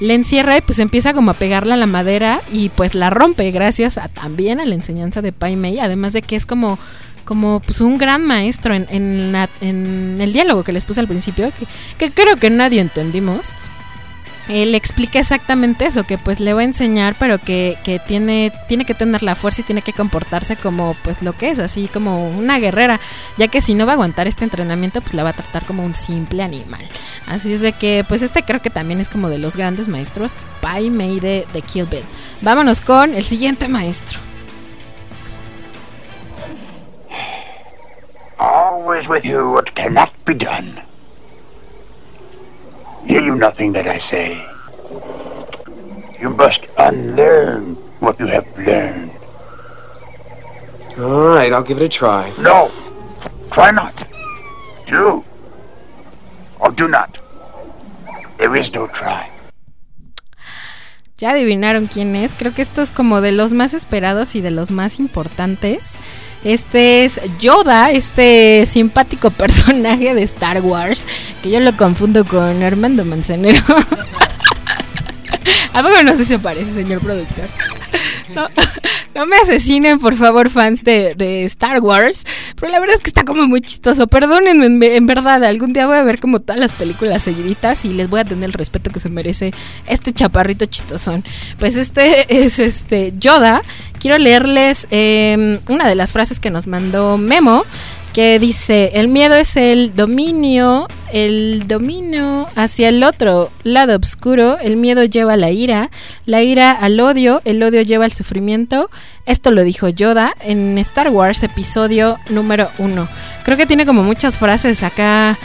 [0.00, 3.50] le encierra y pues empieza como a pegarla a la madera y pues la rompe
[3.50, 6.78] gracias a, también a la enseñanza de Pai Mei, además de que es como
[7.26, 11.06] como pues un gran maestro en, en, la- en el diálogo que les puse al
[11.06, 13.52] principio, que, que creo que nadie entendimos.
[14.48, 18.84] Él explica exactamente eso, que pues le va a enseñar, pero que, que tiene, tiene
[18.84, 22.28] que tener la fuerza y tiene que comportarse como pues lo que es, así como
[22.30, 22.98] una guerrera,
[23.36, 25.84] ya que si no va a aguantar este entrenamiento, pues la va a tratar como
[25.84, 26.88] un simple animal.
[27.26, 30.34] Así es de que, pues este creo que también es como de los grandes maestros,
[30.60, 32.04] Pai Mei de, de Kill Bill.
[32.40, 34.18] Vámonos con el siguiente maestro.
[38.38, 40.89] Always with you what cannot be done.
[43.10, 44.38] Hear you nothing that I say.
[46.20, 49.10] You must unlearn what you have learned.
[50.96, 52.32] All right, I'll give it a try.
[52.38, 52.70] No,
[53.50, 53.94] try not.
[54.86, 55.24] Do
[56.60, 57.18] or do not.
[58.38, 59.28] There is no try.
[61.18, 62.32] Ya adivinaron quién es.
[62.34, 65.98] Creo que esto es como de los más esperados y de los más importantes.
[66.44, 71.06] Este es Yoda, este simpático personaje de Star Wars,
[71.42, 73.60] que yo lo confundo con Armando Manzanero.
[75.72, 77.48] A poco no sé si se parece, señor productor.
[79.12, 82.24] No, me asesinen, por favor, fans de, de Star Wars.
[82.54, 84.06] Pero la verdad es que está como muy chistoso.
[84.06, 85.42] Perdónenme, en, en verdad.
[85.44, 88.44] Algún día voy a ver como todas las películas seguiditas y les voy a tener
[88.44, 89.52] el respeto que se merece
[89.88, 91.24] este chaparrito chistosón.
[91.58, 93.62] Pues este es este Yoda.
[94.00, 97.64] Quiero leerles eh, una de las frases que nos mandó Memo
[98.12, 104.76] que dice, el miedo es el dominio, el dominio hacia el otro lado oscuro, el
[104.76, 105.90] miedo lleva a la ira,
[106.26, 108.90] la ira al odio, el odio lleva al sufrimiento.
[109.26, 113.08] Esto lo dijo Yoda en Star Wars episodio número uno.
[113.44, 115.38] Creo que tiene como muchas frases acá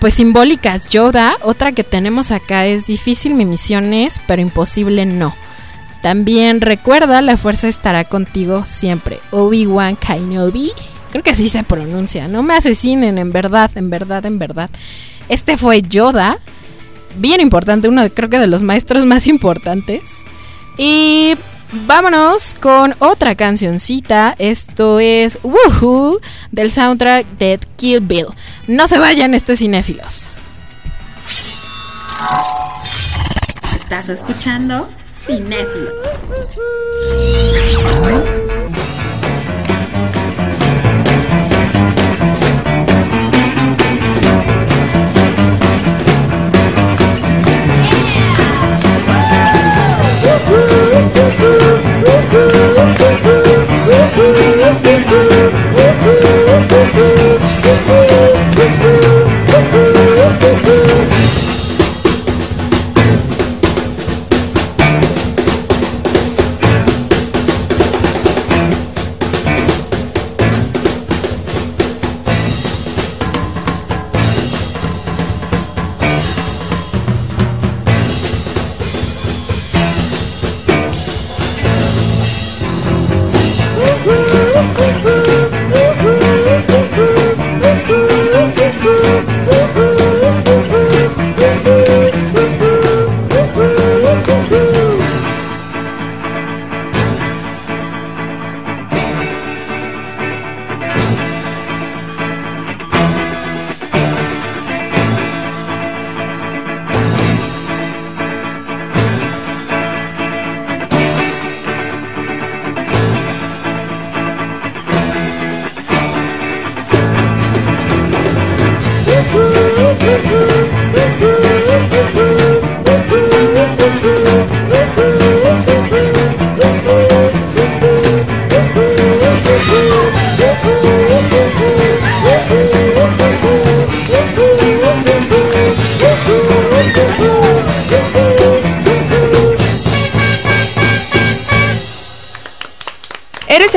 [0.00, 0.88] pues simbólicas.
[0.88, 5.36] Yoda, otra que tenemos acá es difícil mi misión es, pero imposible no.
[6.02, 9.20] También recuerda, la fuerza estará contigo siempre.
[9.30, 10.72] Obi-Wan Kenobi.
[11.10, 12.28] Creo que así se pronuncia.
[12.28, 14.70] No me asesinen, en verdad, en verdad, en verdad.
[15.28, 16.38] Este fue Yoda.
[17.16, 20.20] Bien importante, uno creo que de los maestros más importantes.
[20.78, 21.34] Y
[21.86, 24.34] vámonos con otra cancioncita.
[24.38, 28.26] Esto es Woohoo del soundtrack de Kill Bill.
[28.68, 30.28] No se vayan, estos cinéfilos.
[33.74, 34.88] Estás escuchando
[35.26, 35.92] Cinéfilos.
[53.12, 53.39] ¿Eres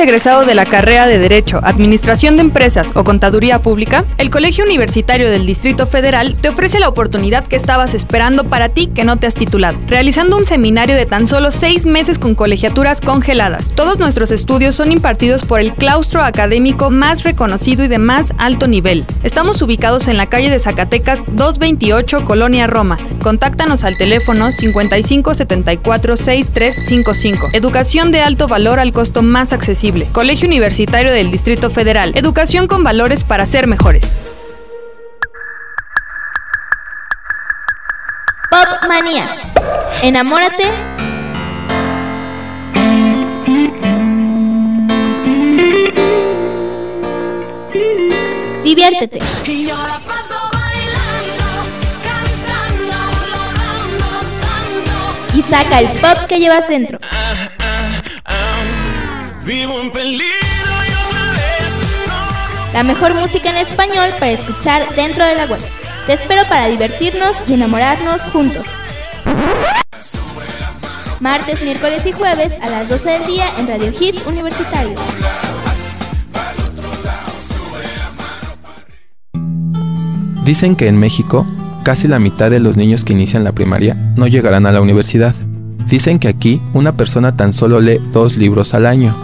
[0.04, 4.04] egresado de la carrera de Derecho, Administración de Empresas o Contaduría Pública?
[4.18, 8.88] El Colegio Universitario del Distrito Federal te ofrece la oportunidad que estabas esperando para ti
[8.88, 13.00] que no te has titulado, realizando un seminario de tan solo seis meses con colegiaturas
[13.00, 13.72] congeladas.
[13.74, 18.68] Todos nuestros estudios son impartidos por el claustro académico más reconocido y de más alto
[18.68, 19.06] nivel.
[19.22, 22.98] Estamos ubicados en la calle de Zacatecas 228, Colonia Roma.
[23.24, 27.48] Contáctanos al teléfono 55746355.
[27.54, 30.06] Educación de alto valor al costo más accesible.
[30.12, 32.12] Colegio Universitario del Distrito Federal.
[32.16, 34.14] Educación con valores para ser mejores.
[38.50, 39.26] Pop Manía.
[40.02, 40.64] Enamórate.
[48.62, 49.20] Diviértete.
[55.48, 56.98] Saca el pop que llevas dentro.
[59.44, 60.24] Vivo en peligro
[62.72, 65.60] La mejor música en español para escuchar dentro de la web.
[66.06, 68.66] Te espero para divertirnos y enamorarnos juntos.
[71.20, 74.94] Martes, miércoles y jueves a las 12 del día en Radio Hits Universitario.
[80.44, 81.46] Dicen que en México
[81.84, 85.34] casi la mitad de los niños que inician la primaria no llegarán a la universidad.
[85.88, 89.14] Dicen que aquí una persona tan solo lee dos libros al año.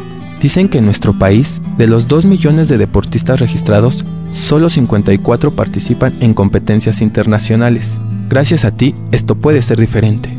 [0.41, 6.15] Dicen que en nuestro país, de los 2 millones de deportistas registrados, solo 54 participan
[6.21, 7.99] en competencias internacionales.
[8.29, 10.31] Gracias a ti, esto puede ser diferente.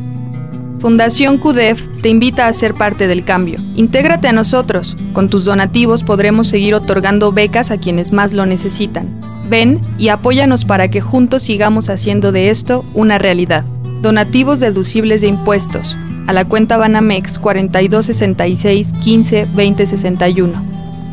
[0.80, 3.60] Fundación CUDEF te invita a ser parte del cambio.
[3.76, 4.96] Intégrate a nosotros.
[5.14, 9.21] Con tus donativos podremos seguir otorgando becas a quienes más lo necesitan.
[9.52, 13.66] Ven y apóyanos para que juntos sigamos haciendo de esto una realidad.
[14.02, 15.94] Donativos deducibles de impuestos.
[16.28, 20.54] A la cuenta Banamex 4266 15 20 61.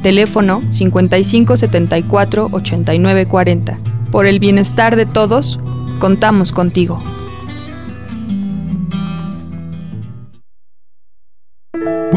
[0.04, 3.78] Teléfono 5574 8940.
[4.12, 5.58] Por el bienestar de todos,
[5.98, 7.00] contamos contigo.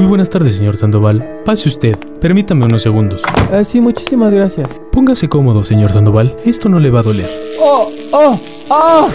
[0.01, 1.43] Muy buenas tardes, señor Sandoval.
[1.45, 1.95] Pase usted.
[2.19, 3.21] Permítame unos segundos.
[3.51, 4.81] Ah, sí, muchísimas gracias.
[4.91, 6.35] Póngase cómodo, señor Sandoval.
[6.43, 7.29] Esto no le va a doler.
[7.61, 7.87] ¡Oh!
[8.11, 8.39] ¡Oh!
[8.69, 9.09] ¡Oh!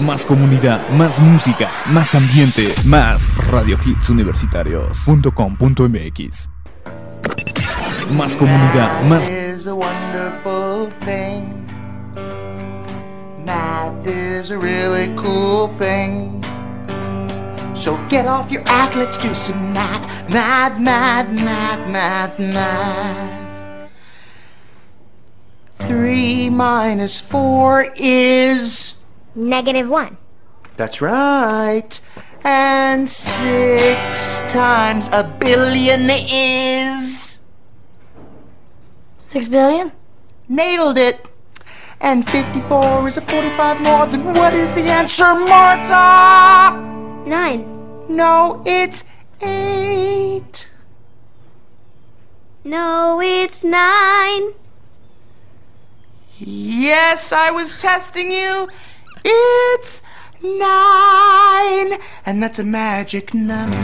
[0.00, 6.48] Más comunidad, más música, más ambiente, más radiohitsuniversitarios.com.mx.
[8.12, 11.64] Más comunidad, más is a wonderful thing.
[13.44, 16.42] Math is a really cool thing.
[17.86, 20.02] So get off your act, let's do some math.
[20.28, 23.92] Math, math, math, math, math.
[25.76, 28.96] Three minus four is.
[29.36, 30.16] Negative one.
[30.76, 32.00] That's right.
[32.42, 37.38] And six times a billion is.
[39.18, 39.92] Six billion?
[40.48, 41.24] Nailed it.
[42.00, 46.96] And 54 is a 45 more than what is the answer, Marta?
[48.16, 48.24] Nine.
[48.24, 49.04] No, it's
[49.42, 50.70] eight.
[52.64, 54.54] No, it's nine.
[56.38, 58.68] Yes, I was testing you.
[59.22, 60.00] It's
[60.42, 61.98] nine.
[62.24, 63.76] And that's a magic number.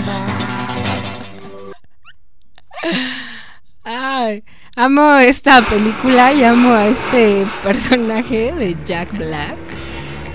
[3.85, 4.45] Ay,
[4.77, 9.59] amo esta película y amo a este personaje de Jack Black.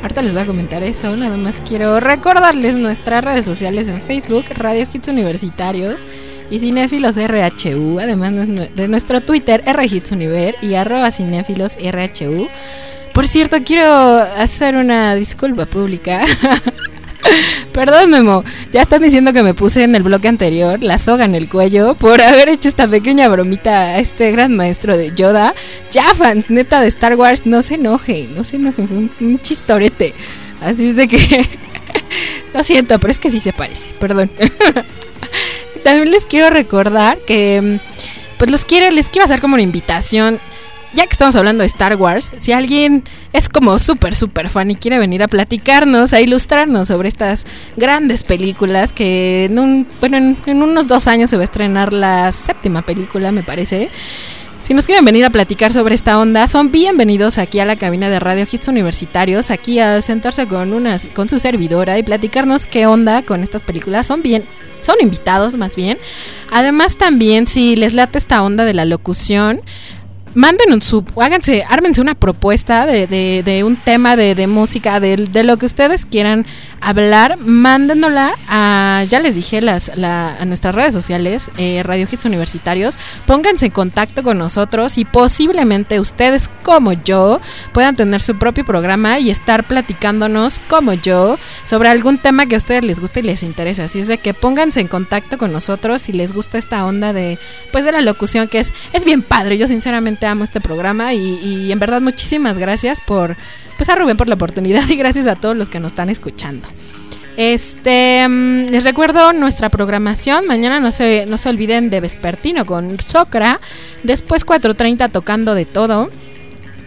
[0.08, 4.46] Ahorita les voy a comentar eso, nada más quiero recordarles nuestras redes sociales en Facebook,
[4.52, 6.08] Radio Hits Universitarios
[6.50, 12.48] y Cinéfilos RHU, además de nuestro Twitter, RHits Univer y arroba Cinéfilos RHU.
[13.14, 13.92] Por cierto, quiero
[14.38, 16.24] hacer una disculpa pública.
[17.74, 18.44] Perdón, Memo.
[18.72, 21.96] Ya están diciendo que me puse en el bloque anterior la soga en el cuello
[21.96, 25.54] por haber hecho esta pequeña bromita a este gran maestro de Yoda.
[25.92, 28.88] Ya, fans, neta de Star Wars, no se enojen, no se enojen.
[28.88, 30.14] Fue un, chistorete.
[30.62, 31.48] Así es de que.
[32.54, 33.92] Lo siento, pero es que sí se parece.
[34.00, 34.32] Perdón.
[35.84, 37.80] También les quiero recordar que.
[38.38, 40.40] Pues los quiero, les quiero hacer como una invitación
[40.98, 44.76] ya que estamos hablando de Star Wars, si alguien es como súper, súper fan y
[44.76, 47.46] quiere venir a platicarnos, a ilustrarnos sobre estas
[47.76, 52.32] grandes películas, que en, bueno, en, en unos dos años se va a estrenar la
[52.32, 53.92] séptima película, me parece.
[54.64, 58.10] Si nos quieren venir a platicar sobre esta onda, son bienvenidos aquí a la cabina
[58.10, 62.88] de Radio Hits Universitarios, aquí a sentarse con una, con su servidora y platicarnos qué
[62.88, 64.08] onda con estas películas.
[64.08, 64.44] Son bien,
[64.82, 66.00] son invitados más bien.
[66.52, 69.62] Además también si les late esta onda de la locución,
[70.38, 75.16] manden un sub, háganse, ármense una propuesta de, de, un tema de, de música, de,
[75.16, 76.46] de, lo que ustedes quieran
[76.80, 82.26] hablar, mándenla a, ya les dije, las, la, a nuestras redes sociales, eh, Radio Hits
[82.26, 88.64] Universitarios, pónganse en contacto con nosotros y posiblemente ustedes como yo puedan tener su propio
[88.64, 93.24] programa y estar platicándonos como yo sobre algún tema que a ustedes les guste y
[93.24, 93.82] les interese.
[93.82, 97.40] Así es de que pónganse en contacto con nosotros si les gusta esta onda de,
[97.72, 99.58] pues de la locución que es, es bien padre.
[99.58, 103.36] Yo sinceramente amo este programa y, en verdad muchísimas gracias por
[103.78, 106.68] pues a Rubén por la oportunidad y gracias a todos los que nos están escuchando.
[107.38, 110.48] Este um, les recuerdo nuestra programación.
[110.48, 113.60] Mañana no se, no se olviden de Vespertino con Socra.
[114.02, 116.10] Después 4.30 tocando de todo.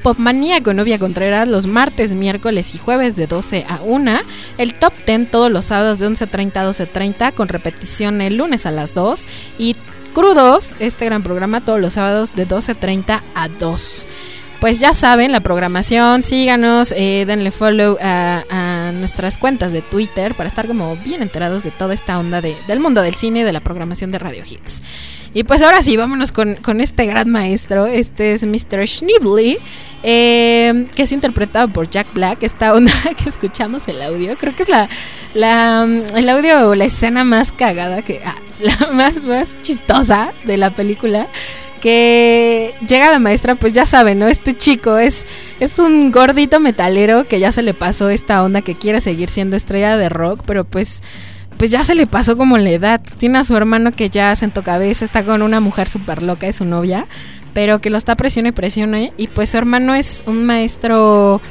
[0.02, 4.18] Popmanía con Novia Contreras los martes, miércoles y jueves de 12 a 1.
[4.58, 8.72] El top 10 todos los sábados de 11.30 a 12.30 con repetición el lunes a
[8.72, 9.26] las 2.
[9.58, 9.76] Y
[10.12, 14.06] Crudos, este gran programa todos los sábados de 12.30 a 2.
[14.60, 20.34] pues ya saben, la programación, síganos, eh, denle follow a, a nuestras cuentas de Twitter
[20.34, 23.42] para estar como bien enterados de toda esta onda de- del mundo del cine y
[23.42, 24.82] de la programación de Radio Hits.
[25.32, 27.86] Y pues ahora sí, vámonos con, con este gran maestro.
[27.86, 28.86] Este es Mr.
[28.88, 29.58] Schneebly,
[30.02, 32.42] eh, que es interpretado por Jack Black.
[32.42, 34.88] Esta onda que escuchamos el audio, creo que es la,
[35.34, 35.84] la
[36.16, 40.74] el audio o la escena más cagada, que ah, la más, más chistosa de la
[40.74, 41.28] película.
[41.80, 44.28] Que llega la maestra, pues ya saben, ¿no?
[44.28, 45.26] Este chico es,
[45.60, 49.56] es un gordito metalero que ya se le pasó esta onda que quiere seguir siendo
[49.56, 51.02] estrella de rock, pero pues
[51.60, 53.02] pues ya se le pasó como la edad.
[53.18, 56.56] Tiene a su hermano que ya sentó cabeza, está con una mujer súper loca, es
[56.56, 57.06] su novia,
[57.52, 59.12] pero que lo está presione y presione.
[59.18, 61.42] Y pues su hermano es un maestro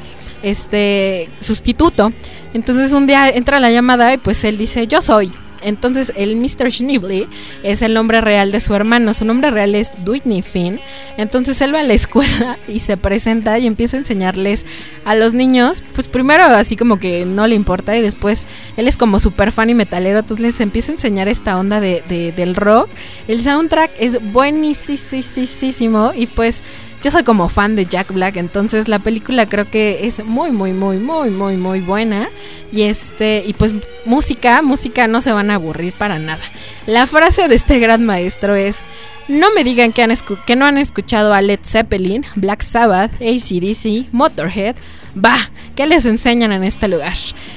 [0.41, 2.11] este sustituto.
[2.55, 5.31] Entonces un día entra la llamada y pues él dice, yo soy.
[5.61, 6.71] Entonces el Mr.
[6.71, 7.27] Schneebly
[7.63, 9.13] es el nombre real de su hermano.
[9.13, 10.79] Su nombre real es Whitney Finn.
[11.17, 14.65] Entonces él va a la escuela y se presenta y empieza a enseñarles
[15.05, 15.83] a los niños.
[15.93, 18.47] Pues primero así como que no le importa y después
[18.77, 20.19] él es como super fan y metalero.
[20.19, 22.89] Entonces les empieza a enseñar esta onda de, de- del rock.
[23.27, 26.63] El soundtrack es buenísimo y pues
[27.01, 30.73] yo soy como fan de Jack Black, entonces la película creo que es muy, muy,
[30.73, 32.29] muy, muy, muy, muy buena.
[32.71, 33.73] Y este, y pues
[34.05, 36.43] música, música no se van a aburrir para nada.
[36.85, 38.83] La frase de este gran maestro es:
[39.29, 40.13] No me digan que, han
[40.45, 44.75] que no han escuchado a Led Zeppelin, Black Sabbath, ACDC, Motorhead.
[45.15, 47.13] Bah, ¿qué les enseñan en este lugar?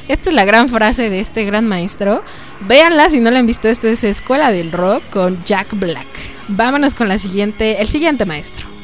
[0.09, 2.25] Esta es la gran frase de este gran maestro.
[2.61, 3.69] Véanla si no la han visto.
[3.69, 6.07] Esta es Escuela del Rock con Jack Black.
[6.49, 8.82] Vámonos con la siguiente, el siguiente maestro.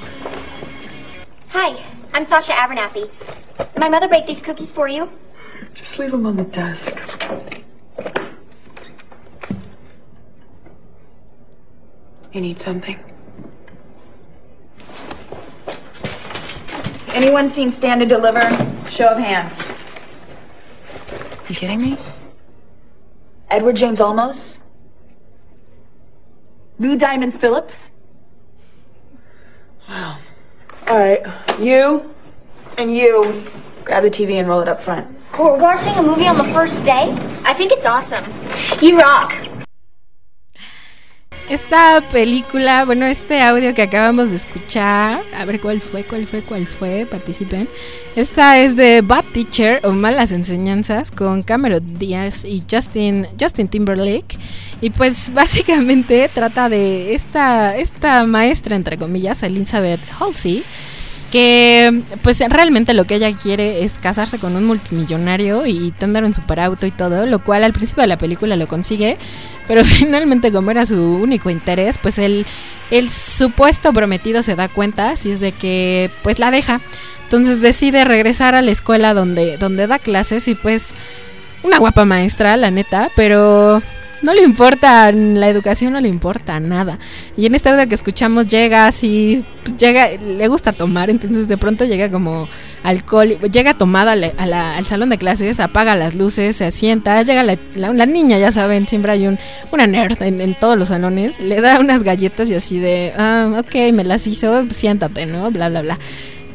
[1.50, 1.82] Hi,
[2.12, 3.10] I'm Sasha Abernathy.
[3.76, 5.10] My mother baked these cookies for you.
[5.72, 7.00] Just leave them on the desk.
[12.32, 12.98] You need something?
[17.08, 18.48] Anyone seen Stand and Deliver?
[18.90, 19.66] Show of hands.
[21.48, 21.96] You kidding me?
[23.50, 24.60] Edward James Olmos?
[26.78, 27.92] Lou Diamond Phillips?
[29.88, 30.18] Wow.
[30.90, 31.20] All right,
[31.60, 32.14] you
[32.78, 33.44] and you
[33.84, 35.06] grab the TV and roll it up front.
[35.38, 37.14] We're watching a movie on the first day?
[37.44, 38.24] I think it's awesome.
[38.80, 39.47] You rock.
[41.48, 46.42] Esta película, bueno, este audio que acabamos de escuchar, a ver cuál fue, cuál fue,
[46.42, 47.66] cuál fue, participen.
[48.16, 54.36] Esta es de Bad Teacher o Malas Enseñanzas con Cameron Diaz y Justin, Justin Timberlake.
[54.82, 60.64] Y pues básicamente trata de esta, esta maestra, entre comillas, Elizabeth Halsey,
[61.30, 66.34] que pues realmente lo que ella quiere es casarse con un multimillonario y tener un
[66.34, 69.18] superauto y todo, lo cual al principio de la película lo consigue,
[69.66, 72.46] pero finalmente como era su único interés, pues el,
[72.90, 76.80] el supuesto prometido se da cuenta, así es de que pues la deja.
[77.24, 80.94] Entonces decide regresar a la escuela donde, donde da clases y pues
[81.62, 83.82] una guapa maestra, la neta, pero
[84.22, 86.98] no le importa la educación, no le importa nada.
[87.36, 91.56] Y en esta audio que escuchamos llega así, pues, llega, le gusta tomar, entonces de
[91.56, 92.48] pronto llega como
[92.82, 97.56] alcohol, llega tomada a al salón de clases, apaga las luces, se asienta, llega la,
[97.74, 99.38] la- la niña, ya saben, siempre hay un,
[99.72, 103.50] una nerd en, en todos los salones, le da unas galletas y así de, ah,
[103.60, 105.50] ok, me las hizo, siéntate, ¿no?
[105.50, 105.98] Bla, bla, bla.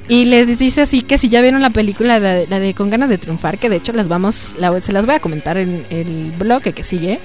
[0.09, 2.89] Y les dice así que si ya vieron la película, la de, la de Con
[2.89, 5.85] ganas de triunfar, que de hecho las vamos, la- se las voy a comentar en
[5.89, 7.19] el bloque que sigue.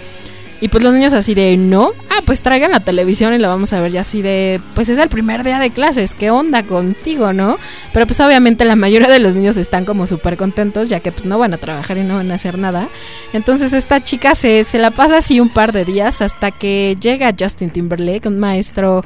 [0.61, 3.73] Y pues los niños así de, no, ah, pues traigan la televisión y la vamos
[3.73, 7.33] a ver ya así de, pues es el primer día de clases, ¿qué onda contigo,
[7.33, 7.59] no?
[7.93, 11.27] Pero pues obviamente la mayoría de los niños están como súper contentos ya que pues
[11.27, 12.89] no van a trabajar y no van a hacer nada.
[13.33, 17.33] Entonces esta chica se, se la pasa así un par de días hasta que llega
[17.39, 19.05] Justin Timberlake, un maestro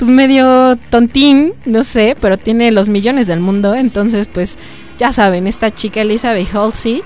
[0.00, 4.56] pues medio tontín, no sé, pero tiene los millones del mundo, entonces pues
[4.96, 7.02] ya saben, esta chica Elizabeth Halsey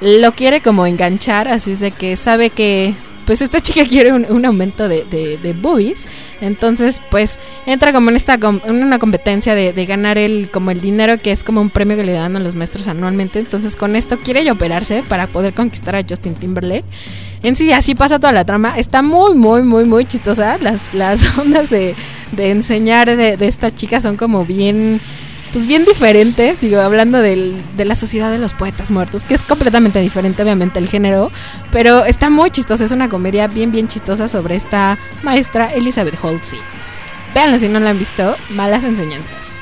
[0.00, 2.94] lo quiere como enganchar, así es de que sabe que
[3.24, 6.04] pues esta chica quiere un, aumento de, de, boobies,
[6.40, 10.80] entonces pues entra como en esta en una competencia de, de ganar el como el
[10.80, 13.96] dinero que es como un premio que le dan a los maestros anualmente, entonces con
[13.96, 16.84] esto quiere operarse para poder conquistar a Justin Timberlake.
[17.42, 18.78] En sí, así pasa toda la trama.
[18.78, 20.58] Está muy, muy, muy, muy chistosa.
[20.58, 21.94] Las, las ondas de,
[22.32, 25.00] de enseñar de, esta chica son como bien,
[25.52, 26.60] pues bien diferentes.
[26.60, 30.88] Digo, hablando de la sociedad de los poetas muertos, que es completamente diferente, obviamente, el
[30.88, 31.30] género.
[31.70, 32.84] Pero está muy chistosa.
[32.84, 36.60] Es una comedia bien, bien chistosa sobre esta maestra Elizabeth Halsey.
[37.34, 38.36] Véanlo si no la han visto.
[38.50, 39.54] Malas enseñanzas.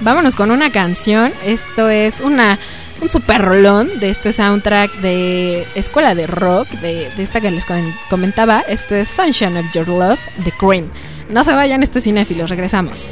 [0.00, 1.32] Vámonos con una canción.
[1.44, 2.58] Esto es una
[3.00, 7.66] un super rolón de este soundtrack de escuela de rock, de, esta que les
[8.08, 8.60] comentaba.
[8.60, 10.90] Esto es Sunshine of Your Love, The Cream.
[11.28, 13.08] No se vayan, esto es cinéfilos, regresamos.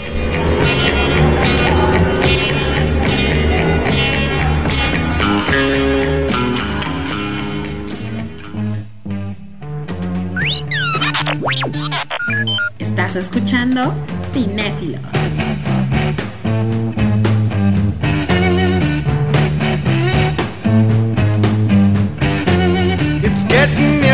[12.79, 13.95] Estás escuchando
[14.33, 15.01] Cinéfilos.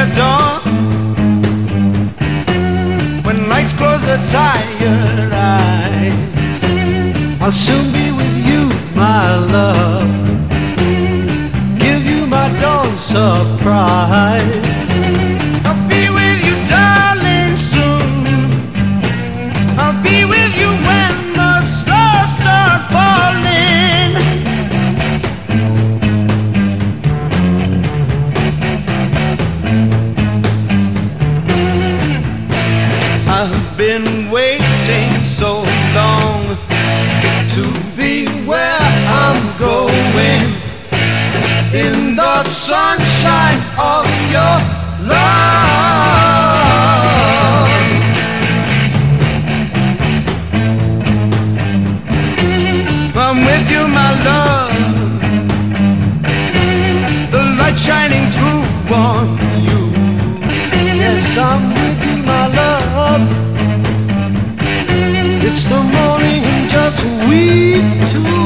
[0.04, 0.60] Near dawn.
[3.24, 6.12] When lights close the tired eyes
[7.40, 10.08] I'll soon be with you, my love.
[11.78, 14.73] Give you my dawn surprise
[42.74, 43.60] sunshine
[43.92, 44.04] of
[44.34, 44.56] your
[45.12, 45.34] love.
[53.24, 54.74] I'm with you, my love.
[57.34, 58.64] The light shining through
[59.02, 59.26] on
[59.68, 59.82] you.
[61.02, 63.24] Yes, I'm with you, my love.
[65.48, 66.42] It's the morning
[66.74, 66.98] just
[67.28, 67.42] we
[68.10, 68.44] two.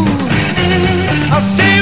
[1.33, 1.78] I'll stay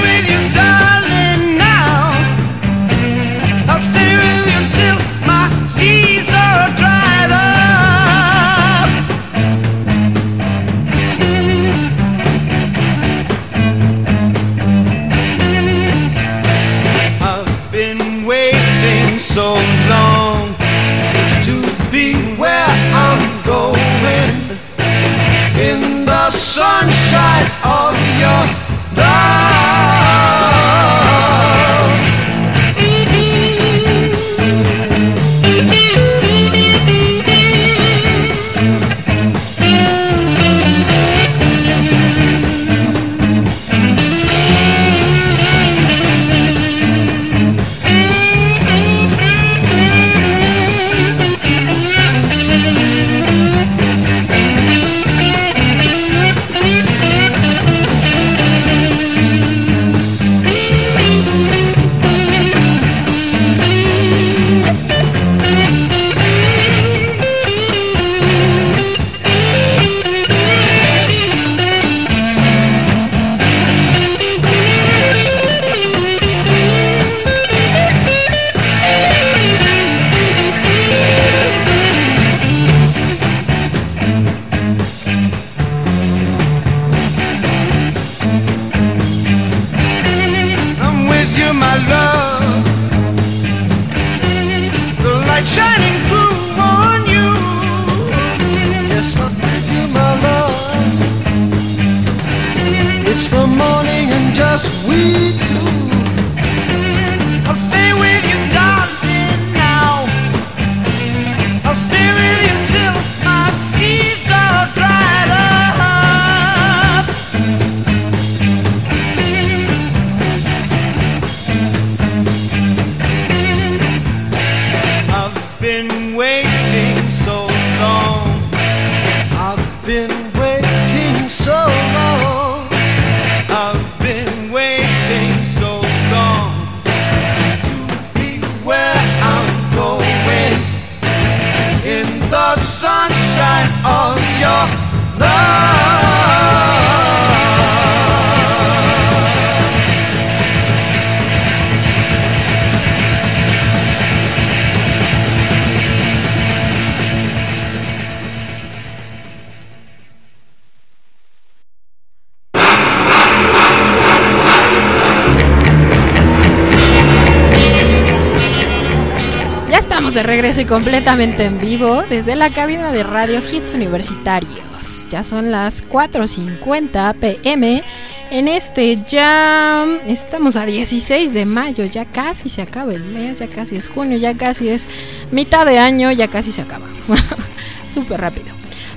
[170.59, 175.07] y completamente en vivo desde la cabina de Radio Hits Universitarios.
[175.11, 177.83] Ya son las 4.50 pm.
[178.31, 183.49] En este ya estamos a 16 de mayo, ya casi se acaba el mes, ya
[183.49, 184.89] casi es junio, ya casi es
[185.31, 186.87] mitad de año, ya casi se acaba.
[187.93, 188.49] Súper rápido.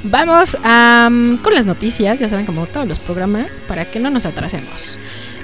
[0.03, 4.97] Vamos con las noticias, ya saben, como todos los programas, para que no nos atrasemos.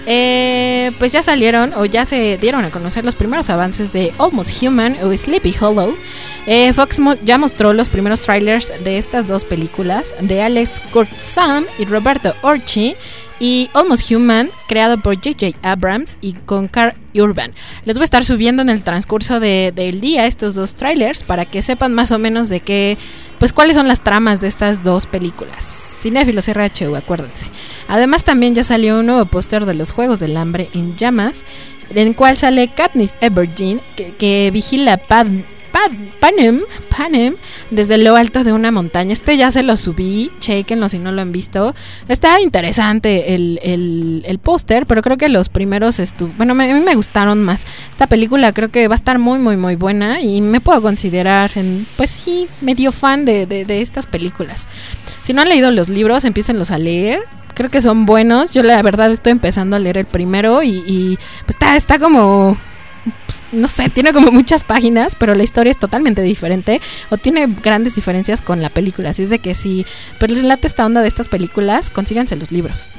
[0.07, 4.61] Eh, pues ya salieron o ya se dieron a conocer los primeros avances de Almost
[4.61, 5.97] Human o Sleepy Hollow.
[6.45, 11.85] Eh, Fox ya mostró los primeros trailers de estas dos películas de Alex Kurtzam y
[11.85, 12.95] Roberto Orchi.
[13.39, 15.57] Y Almost Human, creado por J.J.
[15.61, 17.53] Abrams y con Carl Urban.
[17.85, 21.45] Les voy a estar subiendo en el transcurso de- del día estos dos trailers para
[21.45, 22.97] que sepan más o menos de qué,
[23.39, 25.65] pues cuáles son las tramas de estas dos películas.
[26.01, 27.47] Cinéfilos RHU, acuérdense.
[27.87, 31.45] Además también ya salió un nuevo póster de los Juegos del Hambre en llamas,
[31.89, 33.81] en el cual sale Katniss Everdeen,
[34.17, 35.27] que, vigila Pad-
[36.19, 37.35] Panem, Panem
[37.69, 39.13] desde lo alto de una montaña.
[39.13, 41.75] Este ya se lo subí, chequenlo si no lo han visto.
[42.07, 46.73] Está interesante el, el, el póster, pero creo que los primeros estu bueno, a mí
[46.73, 47.65] me gustaron más.
[47.91, 51.51] Esta película creo que va a estar muy, muy, muy buena y me puedo considerar,
[51.97, 54.67] pues sí, medio fan de, de, estas películas.
[55.21, 57.21] Si no han leído los libros, empiécenlos a leer.
[57.53, 58.53] Creo que son buenos.
[58.53, 62.57] Yo la verdad estoy empezando a leer el primero y, y, pues está, está como
[63.25, 67.47] pues, no sé, tiene como muchas páginas, pero la historia es totalmente diferente o tiene
[67.63, 69.11] grandes diferencias con la película.
[69.11, 69.85] Así es de que si
[70.19, 72.91] pues les late esta onda de estas películas, consíganse los libros.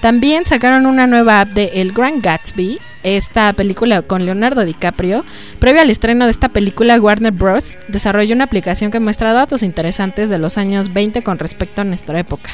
[0.00, 5.24] También sacaron una nueva app de El Grand Gatsby, esta película con Leonardo DiCaprio.
[5.58, 7.78] Previo al estreno de esta película, Warner Bros.
[7.88, 12.18] desarrolló una aplicación que muestra datos interesantes de los años 20 con respecto a nuestra
[12.20, 12.50] época.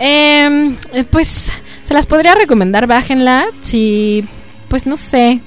[0.00, 0.76] Em,
[1.10, 1.52] pues
[1.84, 3.46] se las podría recomendar, bájenla.
[3.60, 4.24] Si,
[4.68, 5.40] pues no sé.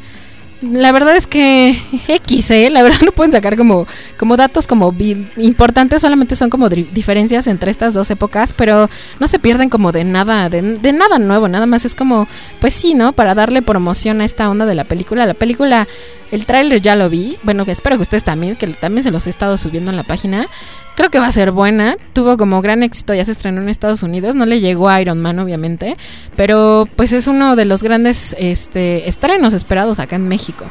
[0.62, 1.78] La verdad es que
[2.08, 2.70] X, ¿eh?
[2.70, 3.86] La verdad no pueden sacar como,
[4.18, 4.93] como datos como
[5.38, 8.89] importantes, solamente son como diferencias entre estas dos épocas, pero
[9.20, 12.28] no se pierden como de nada, de, de nada nuevo, nada más es como,
[12.60, 13.12] pues sí, ¿no?
[13.12, 15.26] Para darle promoción a esta onda de la película.
[15.26, 15.88] La película,
[16.36, 19.25] el tráiler ya lo vi, bueno, que espero que ustedes también, que también se los
[19.25, 20.47] he estado subiendo en la página.
[20.95, 21.95] Creo que va a ser buena.
[22.13, 24.36] Tuvo como gran éxito, ya se estrenó en Estados Unidos.
[24.36, 25.97] No le llegó a Iron Man, obviamente.
[26.36, 30.65] Pero pues es uno de los grandes este, estrenos esperados acá en México.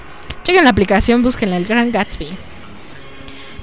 [0.44, 2.28] Chequen la aplicación, búsquenla, el Gran Gatsby.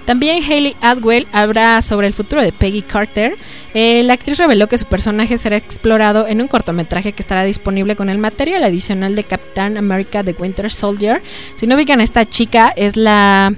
[0.05, 3.37] También Hayley Atwell habla sobre el futuro de Peggy Carter.
[3.73, 7.95] Eh, la actriz reveló que su personaje será explorado en un cortometraje que estará disponible
[7.95, 11.21] con el material adicional de Capitán America The Winter Soldier.
[11.55, 13.53] Si no ubican a esta chica, es la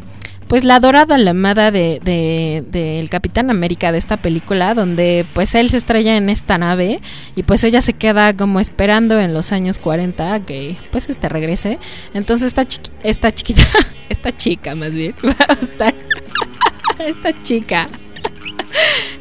[0.47, 5.55] pues la dorada la amada de, de- del Capitán América de esta película, donde pues
[5.55, 6.99] él se estrella en esta nave
[7.35, 11.29] y pues ella se queda como esperando en los años 40 a que pues este
[11.29, 11.79] regrese.
[12.13, 13.63] Entonces esta, chiqui- esta chiquita,
[14.09, 15.93] esta chica más bien, va a estar,
[16.99, 17.89] esta chica,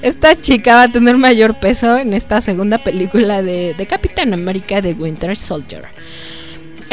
[0.03, 4.81] esta chica va a tener mayor peso en esta segunda película de, de Capitán América
[4.81, 5.85] de Winter Soldier.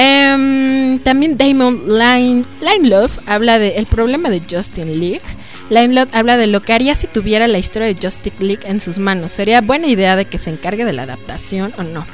[0.01, 5.21] Em, también Damon Line, Lindelof habla del problema de Justin League.
[5.69, 8.97] Lindelof habla de lo que haría si tuviera la historia de Justin League en sus
[8.97, 9.33] manos.
[9.33, 12.07] ¿Sería buena idea de que se encargue de la adaptación o no?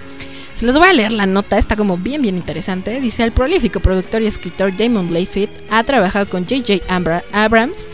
[0.54, 3.00] Se los voy a leer la nota, está como bien bien interesante.
[3.00, 6.84] Dice, el prolífico productor y escritor Damon Layfield ha trabajado con J.J.
[7.34, 7.88] Abrams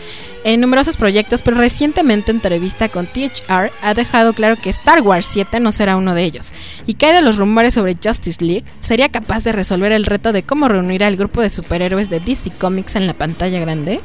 [0.44, 5.26] en numerosos proyectos, pero recientemente en entrevista con THR ha dejado claro que Star Wars
[5.26, 6.52] 7 no será uno de ellos,
[6.86, 10.42] y hay de los rumores sobre Justice League sería capaz de resolver el reto de
[10.42, 14.00] cómo reunir al grupo de superhéroes de DC Comics en la pantalla grande.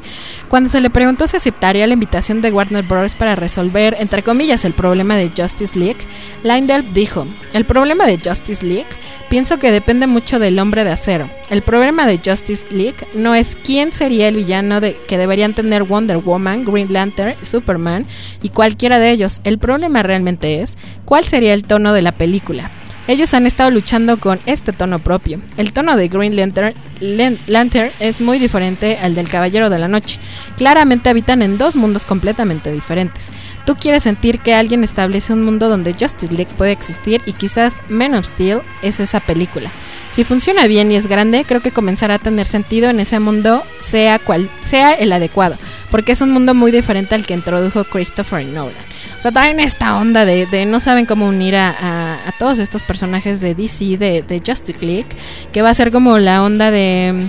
[0.48, 3.14] Cuando se le preguntó si aceptaría la invitación de Warner Bros.
[3.14, 5.98] para resolver, entre comillas, el problema de Justice League,
[6.42, 8.86] Lindell dijo, el problema de Justice League
[9.28, 11.28] pienso que depende mucho del hombre de acero.
[11.50, 15.82] El problema de Justice League no es quién sería el villano de, que deberían tener
[15.82, 18.06] Wonder Woman, Green Lantern, Superman
[18.42, 19.40] y cualquiera de ellos.
[19.44, 22.70] El problema realmente es cuál sería el tono de la película.
[23.08, 25.40] Ellos han estado luchando con este tono propio.
[25.56, 29.88] El tono de Green Lantern, Lan- Lantern es muy diferente al del Caballero de la
[29.88, 30.20] Noche.
[30.56, 33.30] Claramente habitan en dos mundos completamente diferentes.
[33.64, 37.74] Tú quieres sentir que alguien establece un mundo donde Justice League puede existir y quizás
[37.88, 39.72] Man of Steel es esa película.
[40.10, 43.62] Si funciona bien y es grande, creo que comenzará a tener sentido en ese mundo,
[43.80, 45.56] sea cual sea el adecuado,
[45.90, 48.74] porque es un mundo muy diferente al que introdujo Christopher Nolan.
[49.18, 53.40] O sea, traen esta onda de, de no saben cómo unir a, todos estos personajes
[53.40, 55.08] de DC, de, de Justice League,
[55.52, 57.28] que va a ser como la onda de,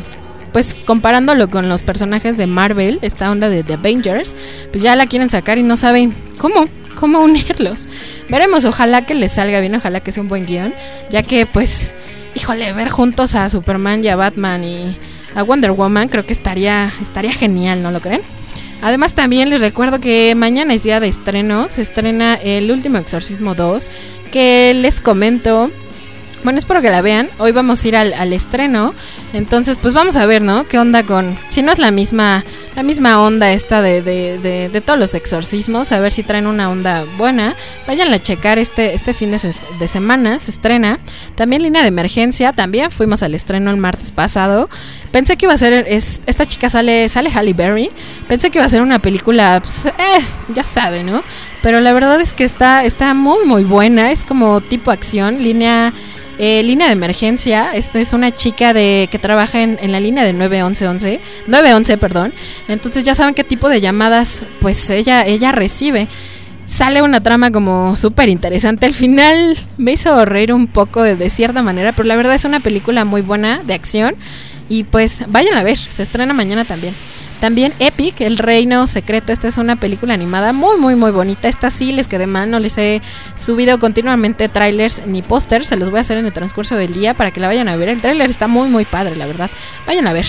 [0.54, 4.36] pues comparándolo con los personajes de Marvel, esta onda de The Avengers,
[4.72, 7.88] pues ya la quieren sacar y no saben cómo, cómo unirlos.
[8.30, 10.76] Veremos, ojalá que les salga bien, ojalá que sea un buen guion,
[11.10, 11.92] ya que pues,
[12.36, 14.96] híjole, ver juntos a Superman y a Batman y
[15.34, 18.22] a Wonder Woman creo que estaría, estaría genial, ¿no lo creen?
[18.82, 23.54] Además también les recuerdo que mañana es día de estreno, se estrena el último Exorcismo
[23.54, 23.90] 2,
[24.32, 25.70] que les comento,
[26.44, 28.94] bueno, espero que la vean, hoy vamos a ir al, al estreno,
[29.34, 30.68] entonces pues vamos a ver, ¿no?
[30.68, 32.44] ¿Qué onda con, si no es la misma,
[32.76, 36.70] la misma onda esta de, de, de- todos los exorcismos, a ver si traen una
[36.70, 37.56] onda buena,
[37.88, 41.00] vayan a checar este, este fin de, de semana, se estrena,
[41.36, 44.70] también línea de emergencia, también fuimos al estreno el martes pasado,
[45.12, 47.90] pensé que iba a ser, es, esta chica sale, sale Halle Berry,
[48.28, 49.92] pensé que iba a ser una película, pues, eh,
[50.56, 51.22] ya sabe, ¿no?
[51.62, 55.92] pero la verdad es que está, está muy muy buena, es como tipo acción, línea
[56.40, 57.76] eh, línea de emergencia.
[57.76, 62.34] Esta es una chica de que trabaja en, la línea de 911, 911, perdón.
[62.70, 66.08] Entonces ya saben qué tipo de llamadas pues ella ella recibe.
[66.66, 68.86] Sale una trama como súper interesante.
[68.86, 72.62] Al final me hizo reír un poco de cierta manera, pero la verdad es una
[72.62, 74.16] película muy buena de acción.
[74.70, 76.94] Y pues vayan a ver, se estrena mañana también.
[77.40, 79.32] También Epic, El Reino Secreto.
[79.32, 81.48] Esta es una película animada muy, muy, muy bonita.
[81.48, 82.52] Esta sí les quedé mal.
[82.52, 83.02] No les he
[83.36, 85.68] subido continuamente trailers ni pósters.
[85.68, 87.78] Se los voy a hacer en el transcurso del día para que la vayan a
[87.78, 87.90] ver.
[87.90, 89.50] El trailer está muy, muy padre, la verdad.
[89.88, 90.26] Vayan a ver.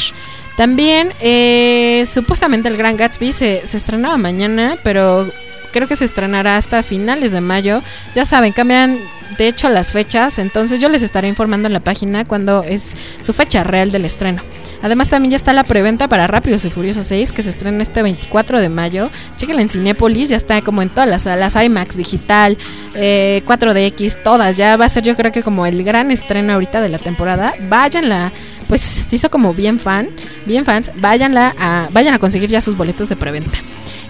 [0.56, 5.26] También, eh, supuestamente el Gran Gatsby se, se estrenaba mañana, pero
[5.72, 7.82] creo que se estrenará hasta finales de mayo.
[8.14, 8.98] Ya saben, cambian
[9.38, 13.32] de hecho las fechas, entonces yo les estaré informando en la página cuando es su
[13.32, 14.42] fecha real del estreno.
[14.82, 18.02] Además también ya está la preventa para Rápidos y Furiosos 6 que se estrena este
[18.02, 19.10] 24 de mayo.
[19.36, 22.58] Chéquenla en Cinépolis, ya está como en todas las salas, IMAX, digital,
[22.94, 24.56] eh, 4DX, todas.
[24.56, 27.54] Ya va a ser yo creo que como el gran estreno ahorita de la temporada.
[27.68, 28.32] Váyanla,
[28.68, 30.08] pues se hizo como bien fan,
[30.46, 33.58] bien fans, váyanla a, vayan a conseguir ya sus boletos de preventa.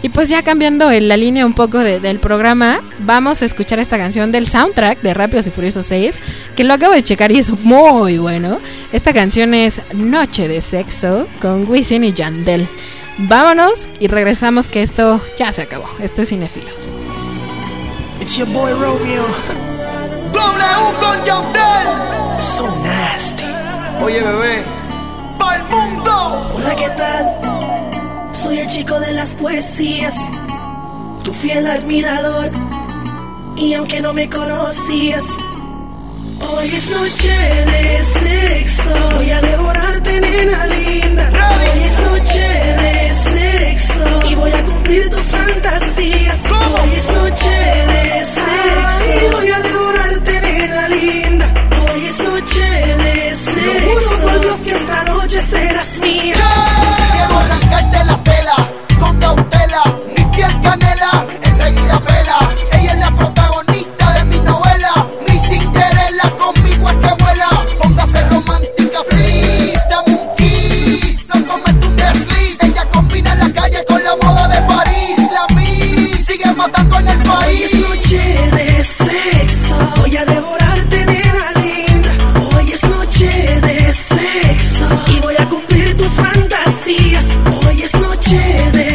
[0.03, 3.98] Y pues ya cambiando la línea un poco de- del programa, vamos a escuchar esta
[3.98, 6.20] canción del soundtrack de Rápidos y Furiosos 6,
[6.57, 8.61] que lo acabo de checar y es muy bueno.
[8.92, 12.66] Esta canción es Noche de Sexo con Wisin y Yandel.
[13.18, 15.84] Vámonos y regresamos que esto ya se acabó.
[16.01, 16.92] Esto es Cinefilos.
[18.22, 19.26] It's your boy Romeo.
[20.32, 22.40] W con Yandel.
[22.40, 23.44] So nasty.
[24.03, 24.62] Oye, bebé.
[25.38, 26.48] Pa'l mundo.
[26.55, 27.26] Hola, ¿qué tal?
[28.43, 30.14] Soy el chico de las poesías.
[31.22, 32.51] Tu fiel admirador.
[33.59, 35.24] Y aunque no me conocías.
[36.41, 37.34] Hoy es noche
[37.66, 38.91] de sexo.
[39.16, 41.30] Voy a devorarte, nena linda.
[41.30, 42.49] Hoy es noche
[42.80, 44.30] de sexo.
[44.30, 46.41] Y voy a cumplir tus fantasías.
[46.47, 47.57] Hoy es noche
[47.93, 49.26] de sexo.
[49.26, 51.47] Y voy a devorarte, nena linda.
[51.93, 53.61] Hoy es noche de sexo.
[53.66, 56.39] Lo juro por Dios que esta noche serás mía.
[76.33, 78.20] Hoy es noche
[78.53, 79.74] de sexo.
[79.97, 82.12] Voy a devorarte, nena linda.
[82.55, 84.85] Hoy es noche de sexo.
[85.09, 87.24] Y voy a cumplir tus fantasías.
[87.66, 88.39] Hoy es noche
[88.72, 88.89] de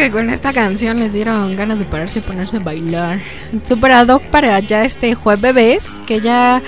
[0.00, 3.20] que con esta canción les dieron ganas de pararse y ponerse a bailar.
[3.62, 6.62] Super ad hoc para ya este jueves, que ya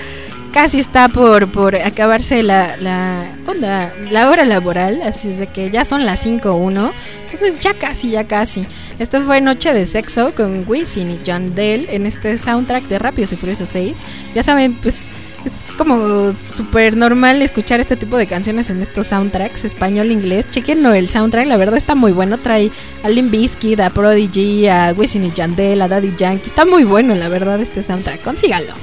[0.51, 5.71] casi está por, por acabarse la, la onda, la hora laboral, así es de que
[5.71, 6.91] ya son las 5.1.
[7.23, 8.67] Entonces ya casi, ya casi.
[8.99, 13.33] Esto fue Noche de Sexo con Wisin y John Dell en este soundtrack de Rápidos
[13.33, 14.03] y Furiosos 6.
[14.35, 15.09] Ya saben, pues
[15.45, 20.49] es como súper normal escuchar este tipo de canciones en estos soundtracks, español-inglés.
[20.49, 22.39] Chequenlo, el soundtrack, la verdad está muy bueno.
[22.39, 22.71] Trae
[23.03, 26.47] a Limp Bizkit, a Prodigy, a Wisin y Yandel, a Daddy Yankee.
[26.47, 28.21] Está muy bueno, la verdad, este soundtrack.
[28.21, 28.73] Consíganlo.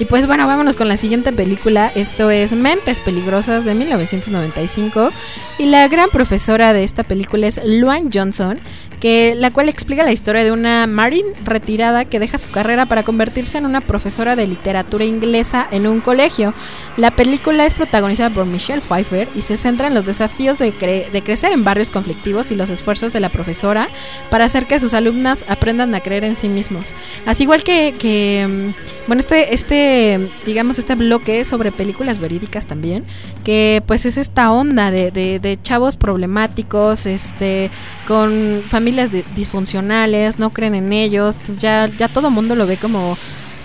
[0.00, 1.92] Y pues bueno, vámonos con la siguiente película.
[1.94, 5.10] Esto es Mentes Peligrosas de 1995.
[5.58, 8.60] Y la gran profesora de esta película es Luan Johnson,
[9.00, 13.02] que, la cual explica la historia de una Marine retirada que deja su carrera para
[13.02, 16.52] convertirse en una profesora de literatura inglesa en un colegio.
[16.96, 21.10] La película es protagonizada por Michelle Pfeiffer y se centra en los desafíos de, cre-
[21.10, 23.88] de crecer en barrios conflictivos y los esfuerzos de la profesora
[24.30, 26.94] para hacer que sus alumnas aprendan a creer en sí mismos.
[27.24, 33.04] Así igual que, que, mm, bueno, este, este, digamos, este bloque sobre películas verídicas también,
[33.44, 37.70] que pues es esta onda de, de- de chavos problemáticos, este,
[38.06, 42.76] con familias de- disfuncionales, no creen en ellos, entonces ya, ya todo mundo lo ve
[42.76, 43.16] como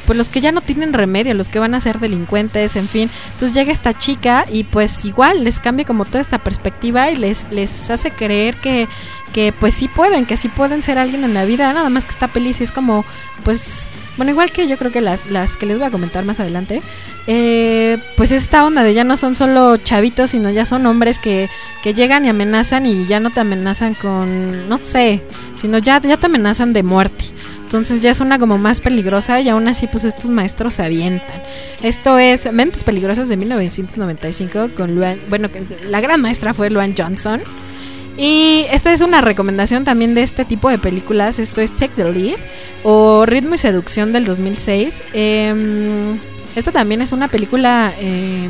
[0.06, 3.10] pues los que ya no tienen remedio, los que van a ser delincuentes, en fin.
[3.34, 7.51] Entonces llega esta chica y pues igual les cambia como toda esta perspectiva y les,
[7.51, 8.88] les hace creer que,
[9.34, 12.12] que pues sí pueden, que sí pueden ser alguien en la vida, nada más que
[12.12, 13.03] esta peli sí es como,
[13.43, 16.39] pues, bueno, igual que yo creo que las, las que les voy a comentar más
[16.39, 16.82] adelante,
[17.28, 21.49] eh, pues esta onda de ya no son solo chavitos, sino ya son hombres que,
[21.84, 25.22] que llegan y amenazan y ya no te amenazan con, no sé,
[25.56, 27.26] sino ya, ya te amenazan de muerte.
[27.76, 31.44] Entonces ya es una como más peligrosa y aún así pues estos maestros se avientan.
[31.84, 35.50] Esto es Mentes Peligrosas de 1995 con Luan, bueno,
[35.86, 37.42] la gran maestra fue Luan Johnson.
[38.18, 41.38] Y esta es una recomendación también de este tipo de películas.
[41.38, 42.38] Esto es Take the Lead
[42.84, 45.02] o Ritmo y Seducción del 2006.
[45.12, 46.16] Eh,
[46.56, 48.48] esta también es una película, eh,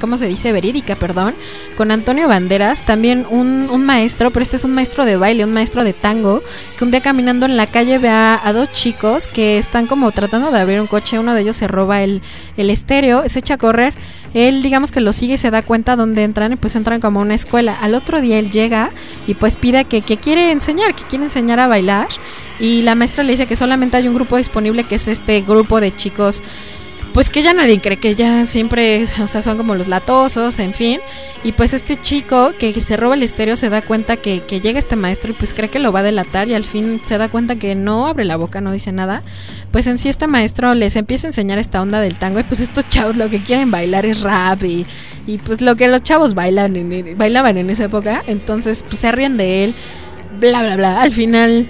[0.00, 0.52] ¿cómo se dice?
[0.52, 1.34] Verídica, perdón.
[1.76, 5.52] Con Antonio Banderas, también un, un maestro, pero este es un maestro de baile, un
[5.52, 6.42] maestro de tango,
[6.76, 10.10] que un día caminando en la calle ve a, a dos chicos que están como
[10.12, 11.18] tratando de abrir un coche.
[11.18, 12.22] Uno de ellos se roba el,
[12.56, 13.94] el estéreo, se echa a correr.
[14.34, 17.20] Él, digamos que lo sigue y se da cuenta dónde entran y pues entran como
[17.20, 17.74] a una escuela.
[17.80, 18.90] Al otro día él llega
[19.26, 22.08] y pues pide que, que quiere enseñar, que quiere enseñar a bailar.
[22.58, 25.80] Y la maestra le dice que solamente hay un grupo disponible, que es este grupo
[25.80, 26.42] de chicos
[27.16, 30.74] pues que ya nadie cree que ya siempre, o sea, son como los latosos, en
[30.74, 31.00] fin.
[31.44, 34.78] Y pues este chico que se roba el estéreo se da cuenta que, que llega
[34.78, 37.30] este maestro y pues cree que lo va a delatar y al fin se da
[37.30, 39.22] cuenta que no abre la boca, no dice nada.
[39.70, 42.60] Pues en sí este maestro les empieza a enseñar esta onda del tango y pues
[42.60, 44.84] estos chavos lo que quieren bailar es rap y,
[45.38, 46.74] pues lo que los chavos bailan
[47.16, 48.24] bailaban en esa época.
[48.26, 49.74] Entonces pues se ríen de él,
[50.38, 51.00] bla, bla, bla.
[51.00, 51.66] Al final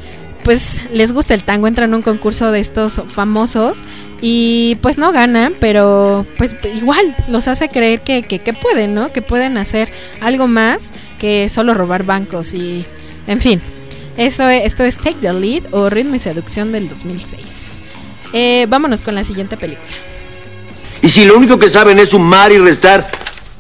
[0.47, 3.78] pues les gusta el tango, entran a un concurso de estos famosos
[4.20, 9.12] y pues no ganan, pero pues igual los hace creer que, que, que pueden, ¿no?
[9.12, 9.90] Que pueden hacer
[10.20, 12.86] algo más que solo robar bancos y
[13.26, 13.61] en fin.
[14.16, 17.82] Eso, es- esto es Take the Lead o Ritmo y Seducción del 2006.
[18.32, 19.90] Eh, vámonos con la siguiente película.
[21.03, 23.11] Y si lo único que saben es sumar y restar,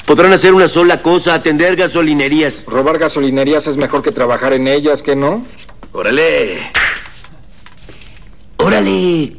[0.06, 2.64] podrán hacer una sola cosa, atender gasolinerías.
[2.64, 5.44] Robar gasolinerías es mejor que trabajar en ellas, ¿qué no?
[5.96, 6.58] Órale.
[8.58, 9.36] Órale.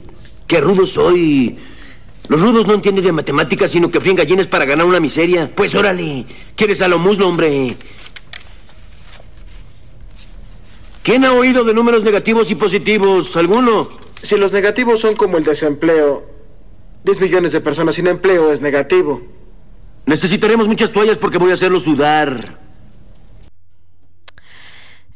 [0.47, 1.55] Qué rudo soy.
[2.29, 5.51] Los rudos no entienden de matemáticas, sino que fríen gallinas para ganar una miseria.
[5.53, 6.25] Pues órale.
[6.55, 7.77] ¿Quieres a lo muslo, hombre?
[11.03, 13.37] ¿Quién ha oído de números negativos y positivos?
[13.37, 13.89] ¿Alguno?
[14.23, 16.25] Si los negativos son como el desempleo,
[17.03, 19.21] 10 millones de personas sin empleo es negativo.
[20.07, 22.66] Necesitaremos muchas toallas porque voy a hacerlo sudar.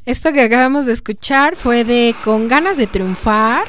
[0.06, 3.66] Esto que acabamos de escuchar fue de Con ganas de triunfar.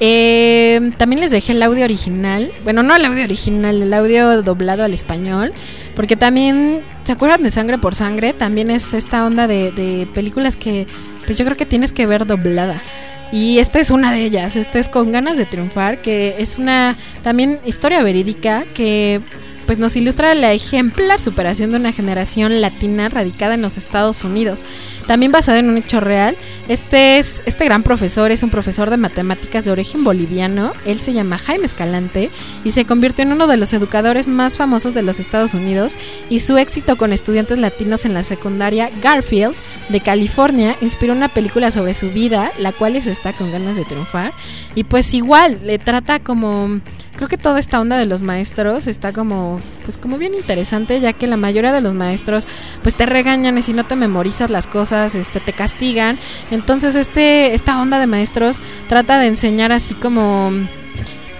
[0.00, 2.50] Eh, también les dejé el audio original.
[2.64, 5.52] Bueno, no el audio original, el audio doblado al español.
[5.94, 8.32] Porque también, ¿se acuerdan de Sangre por Sangre?
[8.32, 10.86] También es esta onda de, de películas que,
[11.26, 12.82] pues yo creo que tienes que ver doblada.
[13.30, 14.56] Y esta es una de ellas.
[14.56, 19.20] Esta es Con ganas de triunfar, que es una también historia verídica que
[19.66, 24.62] pues nos ilustra la ejemplar superación de una generación latina radicada en los Estados Unidos.
[25.06, 26.36] También basada en un hecho real,
[26.68, 30.72] este es este gran profesor es un profesor de matemáticas de origen boliviano.
[30.84, 32.30] Él se llama Jaime Escalante
[32.64, 35.96] y se convirtió en uno de los educadores más famosos de los Estados Unidos
[36.30, 39.54] y su éxito con estudiantes latinos en la secundaria Garfield
[39.88, 43.84] de California inspiró una película sobre su vida, la cual es está con ganas de
[43.84, 44.32] triunfar
[44.74, 46.80] y pues igual le trata como
[47.16, 51.12] creo que toda esta onda de los maestros está como, pues como bien interesante, ya
[51.12, 52.46] que la mayoría de los maestros,
[52.82, 56.18] pues te regañan y si no te memorizas las cosas, este, te castigan.
[56.50, 60.52] Entonces, este, esta onda de maestros trata de enseñar así como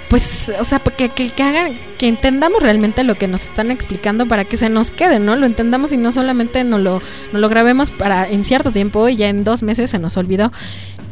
[0.09, 4.27] pues, o sea, que, que, que, hagan, que entendamos realmente lo que nos están explicando
[4.27, 5.35] para que se nos quede, ¿no?
[5.37, 7.03] Lo entendamos y no solamente nos lo,
[7.33, 10.53] nos lo grabemos para en cierto tiempo y ya en dos meses se nos olvidó.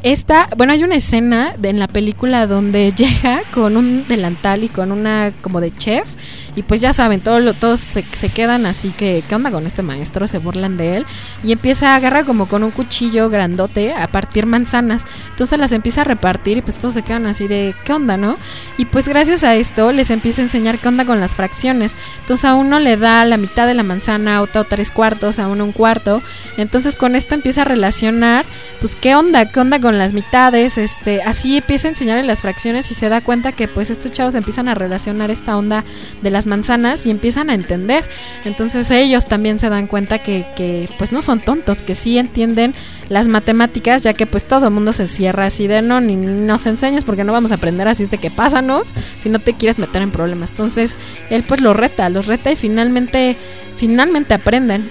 [0.05, 4.93] Esta, bueno, hay una escena en la película donde llega con un delantal y con
[4.93, 6.15] una como de chef
[6.57, 9.67] y pues ya saben, todo lo, todos se, se, quedan así que, ¿qué onda con
[9.67, 10.29] este maestro?
[10.29, 11.07] Se burlan de él
[11.43, 15.05] y empieza a agarrar como con un cuchillo grandote a partir manzanas.
[15.31, 18.37] Entonces las empieza a repartir y pues todos se quedan así de, ¿qué onda, no?
[18.79, 21.97] Y pues gracias a esto les empieza a enseñar qué onda con las fracciones.
[22.21, 25.49] Entonces a uno le da la mitad de la manzana, a otro tres cuartos, a
[25.49, 26.23] uno un cuarto.
[26.57, 28.45] Entonces con esto empieza a relacionar,
[28.81, 29.51] pues, ¿qué onda?
[29.51, 30.79] ¿Qué onda con las mitades?
[30.79, 34.35] Este, así empieza a enseñarle las fracciones y se da cuenta que pues estos chavos
[34.35, 35.85] empiezan a relacionar esta onda
[36.23, 38.09] de las manzanas y empiezan a entender.
[38.45, 42.75] Entonces ellos también se dan cuenta que, que, pues no son tontos, que sí entienden
[43.09, 46.67] las matemáticas, ya que pues todo el mundo se cierra así de no, ni, nos
[46.67, 50.03] enseñes porque no vamos a aprender así de que pásanos si no te quieres meter
[50.03, 50.51] en problemas.
[50.51, 50.99] Entonces
[51.31, 53.37] él pues los reta, los reta y finalmente,
[53.77, 54.91] finalmente aprenden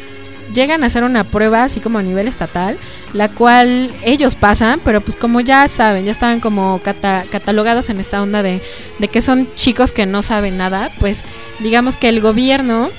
[0.54, 2.78] llegan a hacer una prueba así como a nivel estatal,
[3.14, 8.00] la cual ellos pasan, pero pues como ya saben, ya estaban como cata catalogados en
[8.00, 8.62] esta onda de,
[9.00, 11.26] de que son chicos que no saben nada, pues
[11.60, 12.90] digamos que el gobierno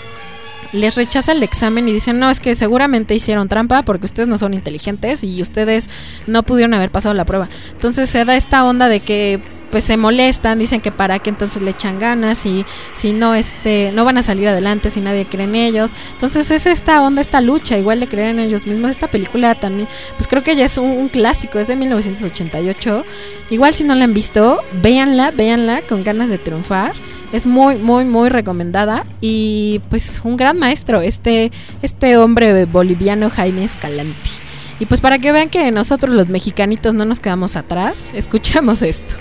[0.74, 4.36] les rechaza el examen y dicen, no, es que seguramente hicieron trampa porque ustedes no
[4.36, 5.88] son inteligentes y ustedes
[6.26, 7.48] no pudieron haber pasado la prueba.
[7.72, 9.40] Entonces se da esta onda de que
[9.74, 13.90] pues se molestan, dicen que para qué entonces le echan ganas y si no este
[13.92, 15.96] no van a salir adelante si nadie cree en ellos.
[16.12, 18.92] Entonces es esta onda, esta lucha igual de creer en ellos mismos.
[18.92, 23.04] Esta película también, pues creo que ya es un, un clásico, es de 1988.
[23.50, 26.92] Igual si no la han visto, véanla, véanla con ganas de triunfar.
[27.32, 29.04] Es muy, muy, muy recomendada.
[29.20, 31.50] Y pues un gran maestro, este,
[31.82, 34.30] este hombre boliviano Jaime Escalante.
[34.78, 39.16] Y pues para que vean que nosotros los mexicanitos no nos quedamos atrás, escuchamos esto.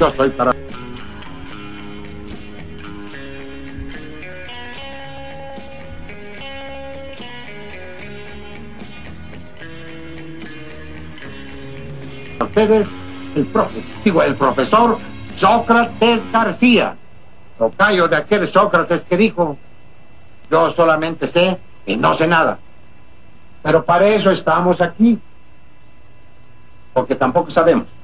[0.00, 0.50] Yo soy para...
[12.40, 12.88] Ustedes,
[13.36, 14.96] el profe, digo, el profesor
[15.36, 16.96] Sócrates García,
[17.58, 19.58] tocayo de aquel Sócrates que dijo,
[20.50, 22.58] yo solamente sé y no sé nada.
[23.62, 25.18] Pero para eso estamos aquí,
[26.94, 27.99] porque tampoco sabemos.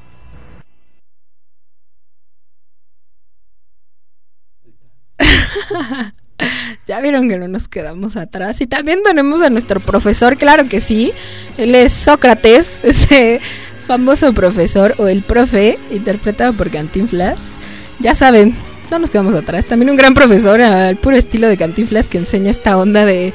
[6.86, 8.60] ya vieron que no nos quedamos atrás.
[8.60, 11.12] Y también tenemos a nuestro profesor, claro que sí.
[11.58, 13.40] Él es Sócrates, ese
[13.86, 17.58] famoso profesor o el profe, interpretado por Cantinflas.
[18.00, 18.54] Ya saben,
[18.90, 19.64] no nos quedamos atrás.
[19.66, 23.32] También un gran profesor al puro estilo de Cantinflas que enseña esta onda de.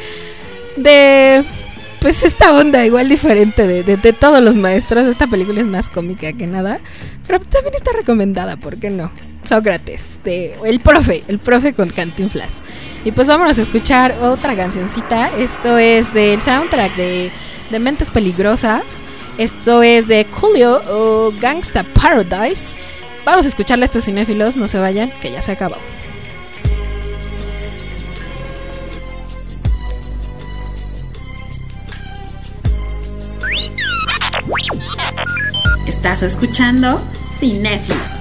[0.77, 1.43] de.
[1.99, 5.06] Pues esta onda igual diferente de, de, de todos los maestros.
[5.06, 6.80] Esta película es más cómica que nada.
[7.27, 9.11] Pero también está recomendada, ¿por qué no?
[9.43, 12.61] Sócrates, el profe, el profe con Cantinflas.
[13.03, 15.31] Y pues vámonos a escuchar otra cancioncita.
[15.38, 17.31] Esto es del soundtrack de,
[17.69, 19.01] de Mentes Peligrosas.
[19.38, 22.76] Esto es de Julio o Gangsta Paradise.
[23.26, 25.77] Vamos a escucharle a estos cinéfilos, no se vayan, que ya se acabó.
[35.88, 37.01] Estás escuchando
[37.38, 38.20] Cinéfilos.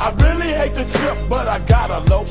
[0.00, 2.26] I really hate the trip, but I gotta low.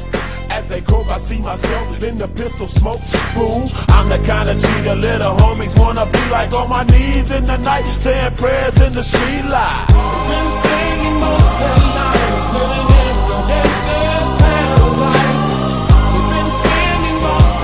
[0.50, 3.00] As they croak, I see myself in the pistol smoke.
[3.34, 7.46] Fool, I'm the kind of the little homies wanna be like on my knees in
[7.46, 9.88] the night, saying prayers in the street light.
[10.30, 10.48] Been
[11.20, 11.54] most
[16.30, 17.64] been spending most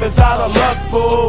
[0.00, 1.27] Know my life is out of luck, fool.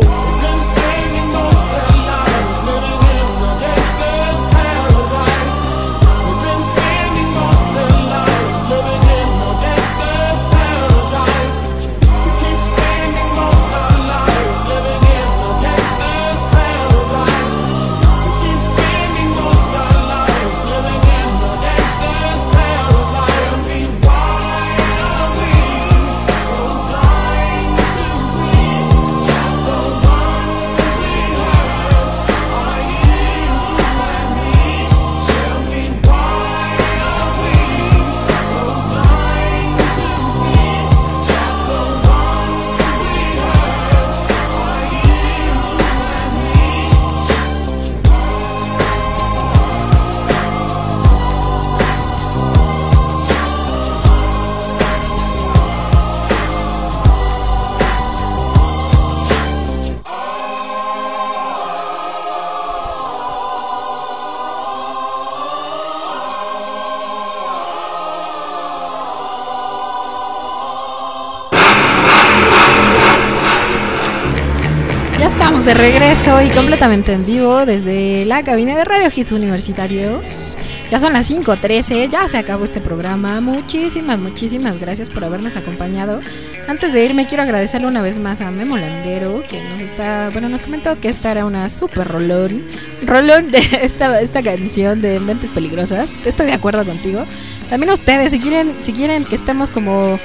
[76.25, 80.57] De regreso y completamente en vivo desde la cabina de Radio Hits Universitarios.
[80.89, 83.41] Ya son las 5.13, ya se acabó este programa.
[83.41, 86.21] Muchísimas, muchísimas gracias por habernos acompañado.
[86.67, 90.49] Antes de irme quiero agradecerle una vez más a Memo Languero que nos está, bueno,
[90.49, 92.65] nos comentó que esta era una super rolón,
[93.03, 96.11] rolón de esta, esta canción de Mentes Peligrosas.
[96.25, 97.25] Estoy de acuerdo contigo.
[97.69, 100.19] También ustedes, si quieren, si quieren que estemos como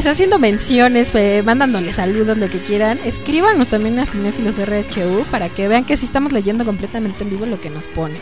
[0.00, 5.50] pues haciendo menciones, eh, mandándole saludos, lo que quieran, escríbanos también a Cinefilos RHU para
[5.50, 8.16] que vean que sí estamos leyendo completamente en vivo lo que nos ponen.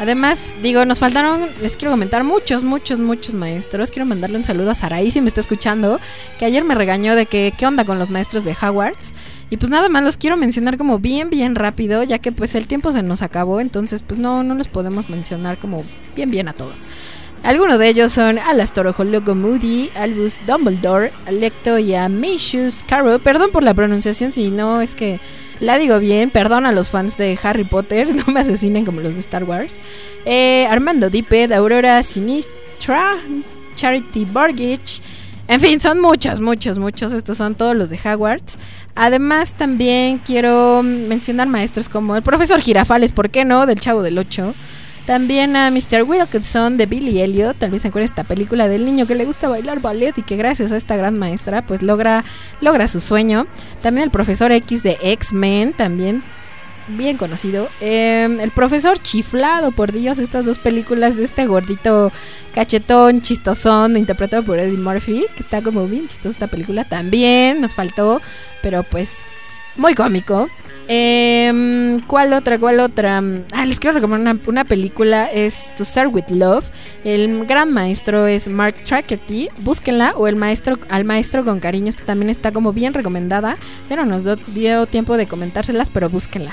[0.00, 3.92] Además, digo, nos faltaron, les quiero comentar, muchos, muchos, muchos maestros.
[3.92, 6.00] Quiero mandarle un saludo a Saraí si me está escuchando,
[6.40, 9.12] que ayer me regañó de que qué onda con los maestros de Hogwarts.
[9.48, 12.66] Y pues nada más los quiero mencionar como bien, bien rápido, ya que pues el
[12.66, 15.84] tiempo se nos acabó, entonces pues no, no los podemos mencionar como
[16.16, 16.80] bien, bien a todos.
[17.44, 23.18] Algunos de ellos son Alastor Logo Moody, Albus Dumbledore, Alecto y Amishus Caro.
[23.18, 25.18] Perdón por la pronunciación, si no es que
[25.58, 26.30] la digo bien.
[26.30, 29.80] Perdón a los fans de Harry Potter, no me asesinen como los de Star Wars.
[30.24, 33.16] Eh, Armando Diped, Aurora Sinistra,
[33.74, 35.00] Charity Borgich.
[35.48, 37.12] En fin, son muchos, muchos, muchos.
[37.12, 38.56] Estos son todos los de Hogwarts.
[38.94, 43.66] Además, también quiero mencionar maestros como el profesor Girafales, ¿por qué no?
[43.66, 44.54] Del Chavo del 8.
[45.06, 46.04] También a Mr.
[46.04, 49.48] Wilkinson de Billy Elliot, tal vez se acuerda esta película del niño que le gusta
[49.48, 52.24] bailar ballet y que gracias a esta gran maestra pues logra,
[52.60, 53.48] logra su sueño.
[53.82, 56.22] También el profesor X de X-Men, también
[56.86, 57.68] bien conocido.
[57.80, 62.12] Eh, el profesor Chiflado, por Dios, estas dos películas de este gordito
[62.54, 66.84] cachetón, chistosón, interpretado por Eddie Murphy, que está como bien chistosa esta película.
[66.84, 68.20] También nos faltó,
[68.62, 69.24] pero pues
[69.76, 70.48] muy cómico.
[70.94, 72.58] Eh, ¿Cuál otra?
[72.58, 73.22] ¿Cuál otra?
[73.52, 75.24] Ah, les quiero recomendar una, una, película.
[75.24, 76.66] Es To Start With Love.
[77.02, 79.48] El gran maestro es Mark Trackerty.
[79.56, 80.12] Búsquenla.
[80.16, 81.88] O el maestro al maestro con cariño.
[81.88, 83.56] Esta también está como bien recomendada.
[83.88, 86.52] Ya no nos dio tiempo de comentárselas, pero búsquenla.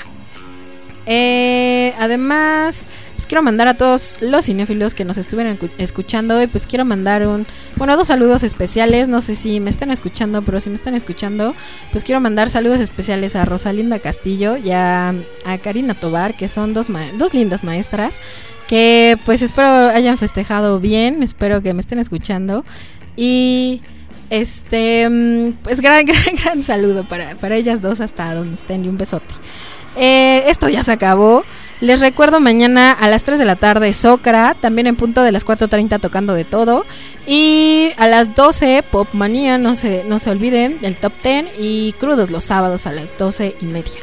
[1.12, 6.46] Eh, además, pues quiero mandar a todos los cinéfilos que nos estuvieron escu- escuchando y
[6.46, 9.08] pues quiero mandar un, bueno, dos saludos especiales.
[9.08, 11.52] No sé si me están escuchando, pero si me están escuchando,
[11.90, 15.12] pues quiero mandar saludos especiales a Rosalinda Castillo y a,
[15.44, 18.20] a Karina Tobar, que son dos, ma- dos lindas maestras
[18.68, 22.64] que pues espero hayan festejado bien, espero que me estén escuchando
[23.16, 23.82] y
[24.30, 28.88] este mm, pues gran gran gran saludo para, para ellas dos hasta donde estén y
[28.88, 29.34] un besote.
[29.96, 31.44] Eh, esto ya se acabó.
[31.80, 35.46] Les recuerdo mañana a las 3 de la tarde Socra, también en punto de las
[35.46, 36.84] 4.30 tocando de todo.
[37.26, 41.92] Y a las 12 Pop Manía, no se, no se olviden, el top 10 y
[41.92, 43.98] crudos los sábados a las 12 y media.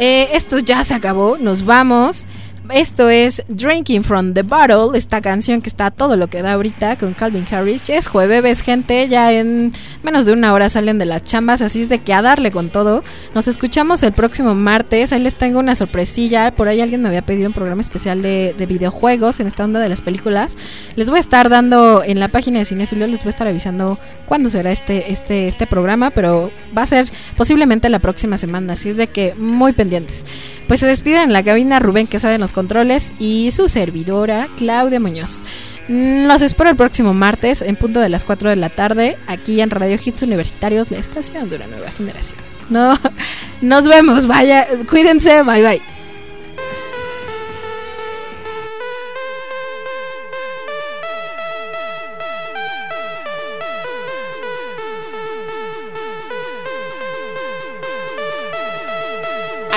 [0.00, 2.26] Eh, esto ya se acabó, nos vamos.
[2.70, 6.96] Esto es Drinking from the Bottle, esta canción que está todo lo que da ahorita
[6.96, 7.82] con Calvin Harris.
[7.82, 9.72] Ya es jueves, gente, ya en
[10.04, 12.70] menos de una hora salen de las chambas, así es de que a darle con
[12.70, 13.02] todo.
[13.34, 16.54] Nos escuchamos el próximo martes, ahí les tengo una sorpresilla.
[16.54, 19.80] Por ahí alguien me había pedido un programa especial de, de videojuegos en esta onda
[19.80, 20.56] de las películas.
[20.94, 23.98] Les voy a estar dando en la página de Cinefilo, les voy a estar avisando
[24.26, 28.88] cuándo será este, este, este programa, pero va a ser posiblemente la próxima semana, así
[28.88, 30.24] es de que muy pendientes.
[30.68, 35.00] Pues se despiden en la cabina Rubén que sabe en controles y su servidora Claudia
[35.00, 35.42] Muñoz.
[35.88, 39.60] Mm, Los espero el próximo martes en punto de las 4 de la tarde aquí
[39.60, 42.40] en Radio Hits Universitarios, la estación de una nueva generación.
[42.70, 42.96] No,
[43.60, 46.01] nos vemos, vaya, cuídense, bye bye.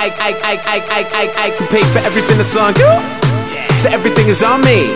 [0.06, 2.86] I, I, I, I, I, I, I can pay for everything that's on you.
[3.74, 4.86] So everything is on me.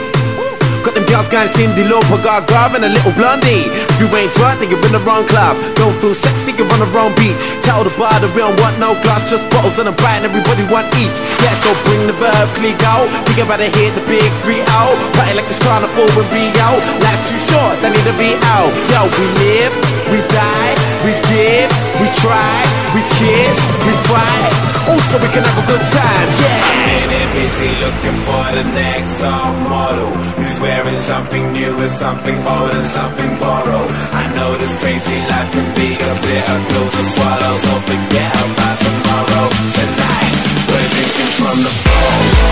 [0.87, 3.69] Got them girls going Cindy Lauper, got Garv and a little blondie.
[3.69, 5.59] If you ain't drunk, then you're in the wrong club.
[5.75, 7.43] Don't feel sexy, you're on the wrong beach.
[7.61, 10.31] Tell the bar that we don't want no glass, just bottles and a bite, and
[10.31, 11.19] everybody want each.
[11.43, 13.11] Yeah, so bring the verb, click out.
[13.35, 14.95] We about to hit the big three out.
[15.19, 16.69] Party like it's carnival in Rio.
[17.03, 18.73] Life's too short, they need to be out.
[18.89, 19.75] Yo, we live,
[20.09, 20.60] we die,
[21.05, 21.71] we give,
[22.01, 22.57] we try,
[22.95, 23.57] we kiss,
[23.87, 24.53] we fight.
[24.89, 26.29] Also, we can have a good time.
[26.43, 26.81] Yeah.
[26.91, 32.71] And busy looking for the next top model Who's wearing something new and something old
[32.71, 37.55] and something borrowed I know this crazy life can be a bitter pill to swallow
[37.65, 39.47] So forget about tomorrow
[39.79, 40.35] Tonight,
[40.69, 42.50] we're drinking from the bowl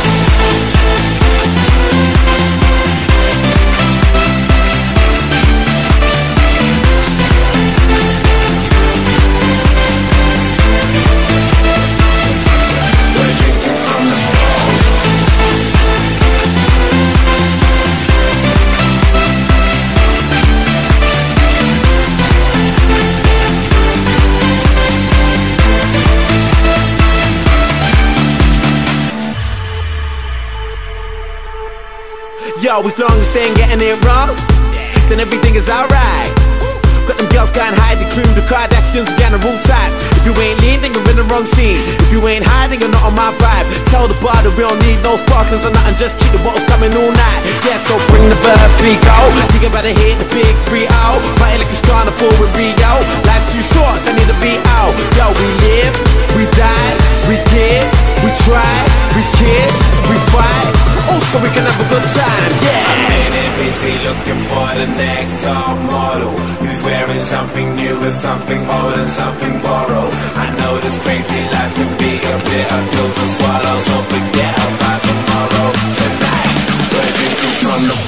[32.69, 34.29] Yo, as long as they ain't getting it wrong,
[35.09, 36.29] then everything is alright.
[37.09, 39.97] Got them girls going high, the crew, the Kardashians, began to rule ties.
[40.21, 41.81] If you ain't lean, then you're in the wrong scene.
[42.05, 43.65] If you ain't hiding, you're not on my vibe.
[43.89, 46.69] Tell the bar that we don't need no sparklers or nothing, just keep the bottles
[46.69, 47.41] coming all night.
[47.65, 49.17] Yeah, so bring the verb, three go.
[49.57, 51.17] We about to hit the big three out.
[51.41, 52.93] Party like it's carnival with Rio.
[53.25, 54.93] Life's too short, they need to be out.
[55.17, 55.97] Yo, we live,
[56.37, 56.93] we die,
[57.33, 57.89] we give,
[58.21, 58.77] we try,
[59.17, 59.73] we kiss,
[60.05, 60.69] we fight.
[61.09, 62.28] Also, we can have a good time,
[64.79, 66.31] the next top model
[66.63, 70.13] Who's wearing something new and something old and something borrowed.
[70.39, 75.01] I know this crazy life can be a bitter pill to swallow So forget about
[75.03, 75.69] tomorrow.
[75.99, 76.57] Tonight,
[76.95, 78.08] we're drinking from the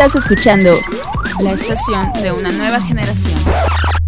[0.00, 0.72] Estás escuchando
[1.40, 3.38] la estación de una nueva generación.